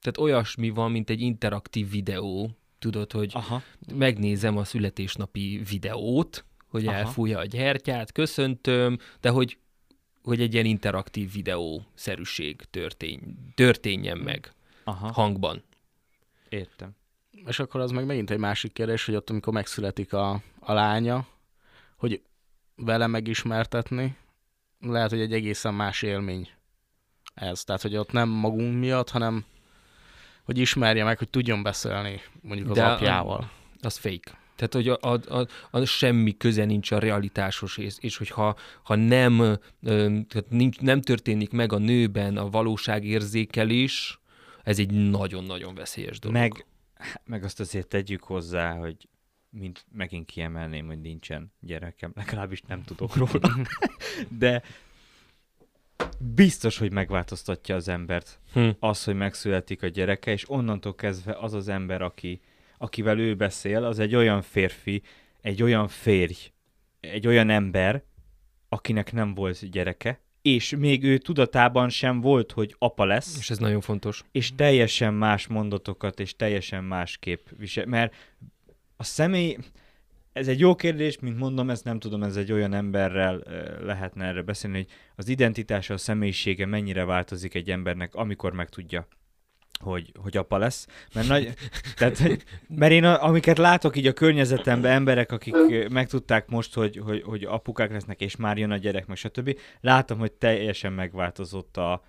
[0.00, 3.62] tehát olyasmi van, mint egy interaktív videó, tudod, hogy Aha.
[3.94, 6.96] megnézem a születésnapi videót, hogy Aha.
[6.96, 9.58] elfújja a gyertyát, köszöntöm, de hogy,
[10.30, 13.20] hogy egy ilyen interaktív videó-szerűség történj,
[13.54, 14.52] történjen meg
[14.84, 15.12] Aha.
[15.12, 15.62] hangban.
[16.48, 16.90] Értem.
[17.46, 21.26] És akkor az meg megint egy másik kérdés, hogy ott, amikor megszületik a, a lánya,
[21.96, 22.22] hogy
[22.76, 24.16] vele megismertetni,
[24.80, 26.48] lehet, hogy egy egészen más élmény
[27.34, 27.64] ez.
[27.64, 29.44] Tehát, hogy ott nem magunk miatt, hanem
[30.42, 33.50] hogy ismerje meg, hogy tudjon beszélni mondjuk az De a- apjával.
[33.80, 34.38] Az fake.
[34.60, 38.94] Tehát, hogy a, a, a, a semmi köze nincs a realitásos, és, és hogyha ha
[38.94, 39.58] nem,
[40.28, 44.20] tehát nincs, nem történik meg a nőben a valóságérzékelés,
[44.62, 46.36] ez egy nagyon-nagyon veszélyes dolog.
[46.36, 46.66] Meg,
[47.24, 49.08] meg azt azért tegyük hozzá, hogy
[49.50, 53.56] mint megint kiemelném, hogy nincsen gyerekem, legalábbis nem tudok róla.
[54.38, 54.62] De
[56.18, 58.68] biztos, hogy megváltoztatja az embert Hm.
[58.78, 62.40] az, hogy megszületik a gyereke, és onnantól kezdve az az ember, aki,
[62.82, 65.02] akivel ő beszél, az egy olyan férfi,
[65.40, 66.52] egy olyan férj,
[67.00, 68.02] egy olyan ember,
[68.68, 73.58] akinek nem volt gyereke, és még ő tudatában sem volt, hogy apa lesz, És ez
[73.58, 74.24] nagyon fontos.
[74.32, 78.14] és teljesen más mondatokat, és teljesen másképp visel, mert
[78.96, 79.56] a személy,
[80.32, 83.42] ez egy jó kérdés, mint mondom, ezt nem tudom, ez egy olyan emberrel
[83.80, 89.08] lehetne erre beszélni, hogy az identitása, a személyisége mennyire változik egy embernek, amikor megtudja,
[89.80, 90.86] hogy, hogy apa lesz.
[91.14, 91.54] Mert, nagy,
[91.96, 97.22] tehát, mert én a, amiket látok így a környezetemben, emberek, akik megtudták most, hogy, hogy,
[97.22, 99.58] hogy apukák lesznek, és már jön a gyerek, meg stb.
[99.80, 102.04] Látom, hogy teljesen megváltozott a,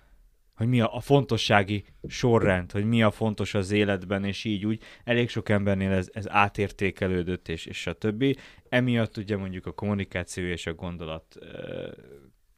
[0.54, 4.82] hogy mi a, a fontossági sorrend, hogy mi a fontos az életben, és így úgy.
[5.04, 8.36] Elég sok embernél ez, ez átértékelődött, és, és többi.
[8.68, 11.88] Emiatt ugye mondjuk a kommunikáció és a gondolat ö,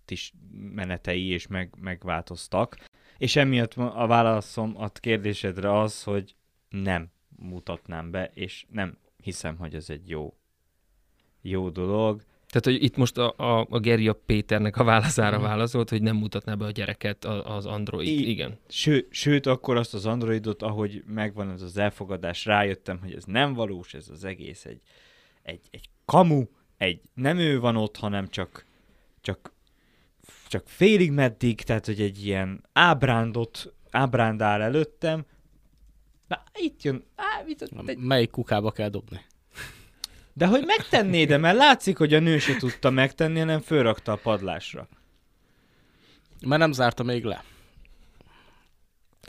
[0.07, 0.33] is
[0.75, 2.77] menetei és meg, megváltoztak.
[3.19, 6.35] És emiatt a válaszom a kérdésedre az, hogy
[6.69, 10.35] nem mutatnám be, és nem hiszem, hogy ez egy jó,
[11.43, 12.23] jó dolog.
[12.47, 16.17] Tehát, hogy itt most a, a, a Geri a Péternek a válaszára válaszolt, hogy nem
[16.17, 18.09] mutatná be a gyereket az Android.
[18.09, 18.59] I- Igen.
[18.69, 23.53] Ső, sőt, akkor azt az Androidot, ahogy megvan ez az elfogadás, rájöttem, hogy ez nem
[23.53, 24.81] valós, ez az egész egy,
[25.43, 26.45] egy, egy kamu,
[26.77, 28.67] egy nem ő van ott, hanem csak,
[29.21, 29.53] csak,
[30.49, 35.25] csak félig meddig, tehát hogy egy ilyen ábrándot, ábránd áll előttem.
[36.29, 39.21] Na, itt jön, á, mit, de, Melyik kukába kell dobni?
[40.33, 44.17] de hogy megtenné, de mert látszik, hogy a nő se tudta megtenni, hanem fölrakta a
[44.17, 44.89] padlásra.
[46.47, 47.45] Mert nem zárta még le.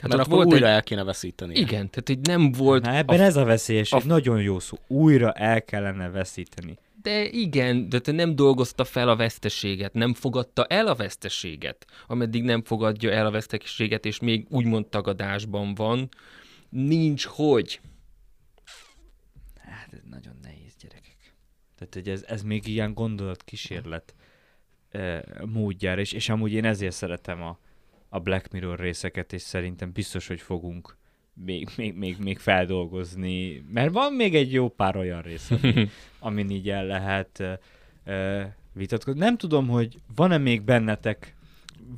[0.00, 0.72] Hát Mert akkor volt újra egy...
[0.72, 1.54] el kéne veszíteni.
[1.54, 2.84] Igen, tehát hogy nem volt...
[2.84, 3.22] Na ebben a...
[3.22, 4.02] ez a veszélyes, a- a...
[4.04, 4.78] nagyon jó szó.
[4.86, 6.78] Újra el kellene veszíteni.
[7.06, 11.86] De igen, de te nem dolgozta fel a veszteséget, nem fogadta el a veszteséget.
[12.06, 16.08] Ameddig nem fogadja el a veszteséget, és még úgymond tagadásban van,
[16.68, 17.80] nincs hogy.
[19.56, 21.34] Hát ez nagyon nehéz, gyerekek.
[21.78, 24.14] Tehát, hogy ez, ez még ilyen gondolatkísérlet
[24.90, 27.58] e, módjára, és, és amúgy én ezért szeretem a,
[28.08, 30.96] a Black Mirror részeket, és szerintem biztos, hogy fogunk
[31.44, 36.50] még, még, még, még feldolgozni, mert van még egy jó pár olyan rész, ami, amin
[36.50, 37.42] így el lehet
[38.04, 39.20] e, vitatkozni.
[39.20, 41.34] Nem tudom, hogy van-e még bennetek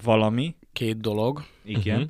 [0.03, 1.45] valami, Két dolog.
[1.65, 2.09] igen, Mhm.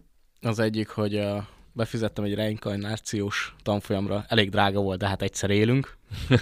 [0.50, 4.24] Az egyik, hogy uh, befizettem egy reinkarnációs tanfolyamra.
[4.28, 5.96] Elég drága volt, de hát egyszer élünk.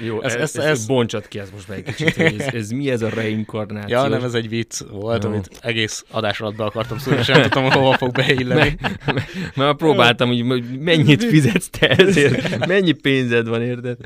[0.00, 2.70] Jó, Ez- ez, ez- ez, bontsad ki ezt most meg egy kicsit, hogy ez, ez
[2.70, 3.96] mi ez a reinkarnáció?
[3.96, 5.28] Ja, nem, ez egy vicc volt, Jó.
[5.30, 8.76] amit egész adás alatt be akartam szólni, és nem tudtam, hova fog beilleni.
[9.56, 10.44] Már próbáltam, hogy
[10.78, 13.98] mennyit fizetsz te ezért, mennyi pénzed van, érted?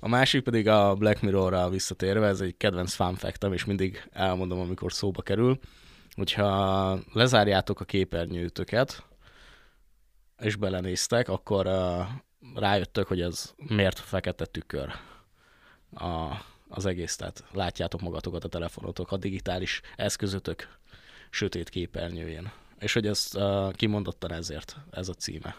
[0.00, 3.16] A másik pedig a Black Mirror-ra visszatérve, ez egy kedvenc fun
[3.52, 5.58] és mindig elmondom, amikor szóba kerül,
[6.16, 9.04] hogyha lezárjátok a képernyőtöket,
[10.42, 12.00] és belenéztek, akkor uh,
[12.54, 14.92] rájöttök, hogy ez miért fekete tükör
[15.94, 16.34] a,
[16.68, 17.16] az egész.
[17.16, 20.68] Tehát látjátok magatokat a telefonotok, a digitális eszközötök
[21.30, 22.52] sötét képernyőjén.
[22.78, 25.56] És hogy ezt uh, kimondottan ezért, ez a címe.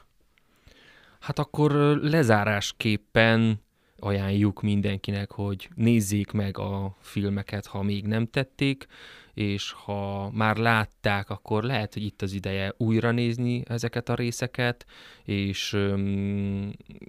[1.19, 1.71] Hát akkor
[2.01, 3.61] lezárásképpen
[3.99, 8.87] ajánljuk mindenkinek, hogy nézzék meg a filmeket, ha még nem tették,
[9.37, 14.85] és ha már látták, akkor lehet, hogy itt az ideje újra nézni ezeket a részeket,
[15.23, 15.77] és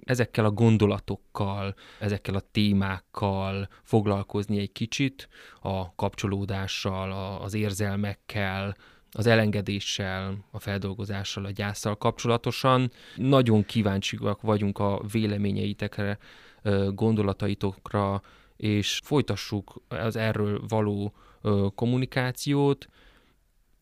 [0.03, 5.29] ezekkel a gondolatokkal, ezekkel a témákkal foglalkozni egy kicsit,
[5.61, 8.75] a kapcsolódással, az érzelmekkel,
[9.11, 12.91] az elengedéssel, a feldolgozással, a gyászsal kapcsolatosan.
[13.15, 16.17] Nagyon kíváncsiak vagyunk a véleményeitekre,
[16.93, 18.21] gondolataitokra,
[18.59, 21.13] és folytassuk az erről való
[21.75, 22.87] kommunikációt.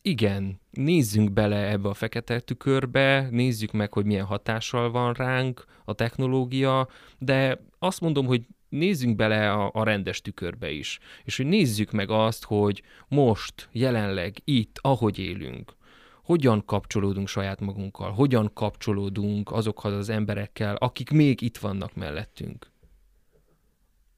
[0.02, 5.94] Igen, nézzünk bele ebbe a fekete tükörbe, nézzük meg, hogy milyen hatással van ránk a
[5.94, 11.92] technológia, de azt mondom, hogy nézzünk bele a, a rendes tükörbe is, és hogy nézzük
[11.92, 15.76] meg azt, hogy most, jelenleg, itt, ahogy élünk,
[16.24, 22.72] hogyan kapcsolódunk saját magunkkal, hogyan kapcsolódunk azokhoz az emberekkel, akik még itt vannak mellettünk.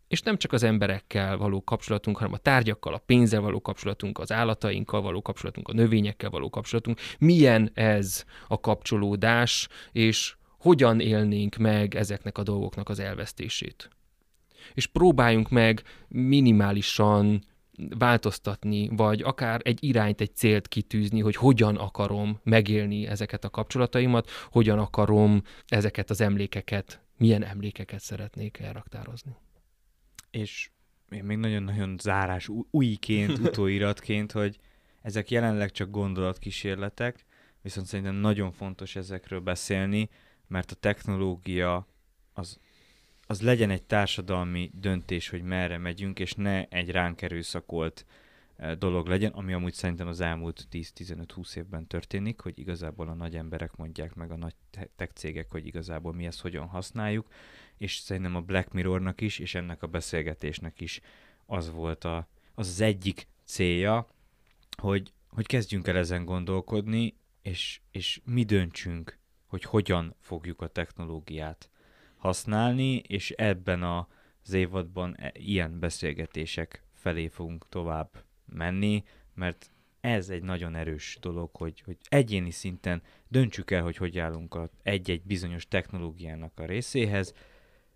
[0.09, 4.31] És nem csak az emberekkel való kapcsolatunk, hanem a tárgyakkal, a pénzzel való kapcsolatunk, az
[4.31, 6.99] állatainkkal való kapcsolatunk, a növényekkel való kapcsolatunk.
[7.19, 13.89] Milyen ez a kapcsolódás, és hogyan élnénk meg ezeknek a dolgoknak az elvesztését.
[14.73, 17.43] És próbáljunk meg minimálisan
[17.97, 24.29] változtatni, vagy akár egy irányt, egy célt kitűzni, hogy hogyan akarom megélni ezeket a kapcsolataimat,
[24.51, 29.35] hogyan akarom ezeket az emlékeket, milyen emlékeket szeretnék elraktározni.
[30.31, 30.69] És
[31.09, 34.59] én még nagyon-nagyon zárás újként, utóiratként, hogy
[35.01, 37.25] ezek jelenleg csak gondolatkísérletek,
[37.61, 40.09] viszont szerintem nagyon fontos ezekről beszélni,
[40.47, 41.87] mert a technológia
[42.33, 42.59] az
[43.29, 48.05] az legyen egy társadalmi döntés, hogy merre megyünk, és ne egy ránk erőszakolt
[48.55, 53.35] e, dolog legyen, ami amúgy szerintem az elmúlt 10-15-20 évben történik, hogy igazából a nagy
[53.35, 54.53] emberek mondják meg a nagy
[54.95, 57.27] tech cégek, hogy igazából mi ezt hogyan használjuk,
[57.79, 61.01] és szerintem a Black Mirrornak is, és ennek a beszélgetésnek is
[61.45, 64.07] az volt a, az, az egyik célja,
[64.77, 69.17] hogy, hogy kezdjünk el ezen gondolkodni, és, és mi döntsünk,
[69.47, 71.69] hogy hogyan fogjuk a technológiát
[72.17, 79.03] használni, és ebben az évadban e, ilyen beszélgetések felé fogunk tovább menni,
[79.33, 79.71] mert
[80.01, 84.69] ez egy nagyon erős dolog, hogy, hogy egyéni szinten döntsük el, hogy hogy állunk a
[84.83, 87.33] egy-egy bizonyos technológiának a részéhez,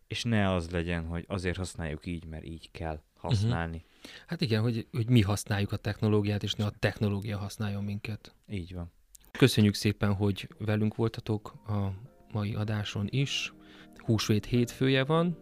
[0.07, 3.75] és ne az legyen, hogy azért használjuk így, mert így kell használni.
[3.75, 4.11] Uh-huh.
[4.27, 8.35] Hát igen, hogy, hogy mi használjuk a technológiát, és ne a technológia használjon minket.
[8.47, 8.91] Így van.
[9.31, 11.93] Köszönjük szépen, hogy velünk voltatok a
[12.31, 13.53] mai adáson is
[13.97, 15.37] húsvét hétfője van,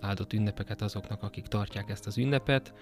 [0.00, 2.74] áldott ünnepeket azoknak, akik tartják ezt az ünnepet,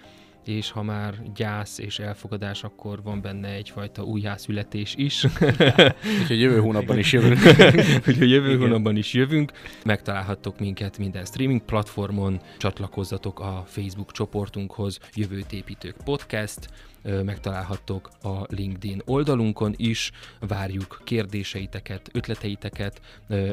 [0.44, 5.24] és ha már gyász és elfogadás, akkor van benne egyfajta újjászületés is.
[6.20, 7.38] Úgyhogy jövő hónapban is jövünk.
[8.08, 8.60] Úgyhogy jövő Igen.
[8.60, 9.52] hónapban is jövünk.
[9.84, 16.68] Megtalálhattok minket minden streaming platformon, csatlakozzatok a Facebook csoportunkhoz, Jövőt építők podcast,
[17.02, 20.10] megtalálhattok a LinkedIn oldalunkon is,
[20.40, 23.00] várjuk kérdéseiteket, ötleteiteket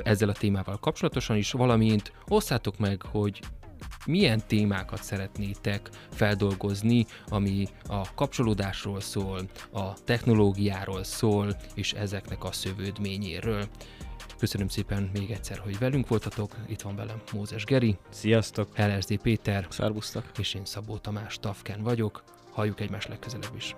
[0.03, 3.39] ezzel a témával kapcsolatosan is, valamint osszátok meg, hogy
[4.05, 13.67] milyen témákat szeretnétek feldolgozni, ami a kapcsolódásról szól, a technológiáról szól, és ezeknek a szövődményéről.
[14.37, 16.55] Köszönöm szépen még egyszer, hogy velünk voltatok.
[16.67, 17.97] Itt van velem Mózes Geri.
[18.09, 18.77] Sziasztok!
[18.77, 19.67] LSD Péter.
[19.69, 20.31] Szervusztok!
[20.37, 22.23] És én Szabó Tamás Tafken vagyok.
[22.51, 23.75] Halljuk egymás legközelebb is.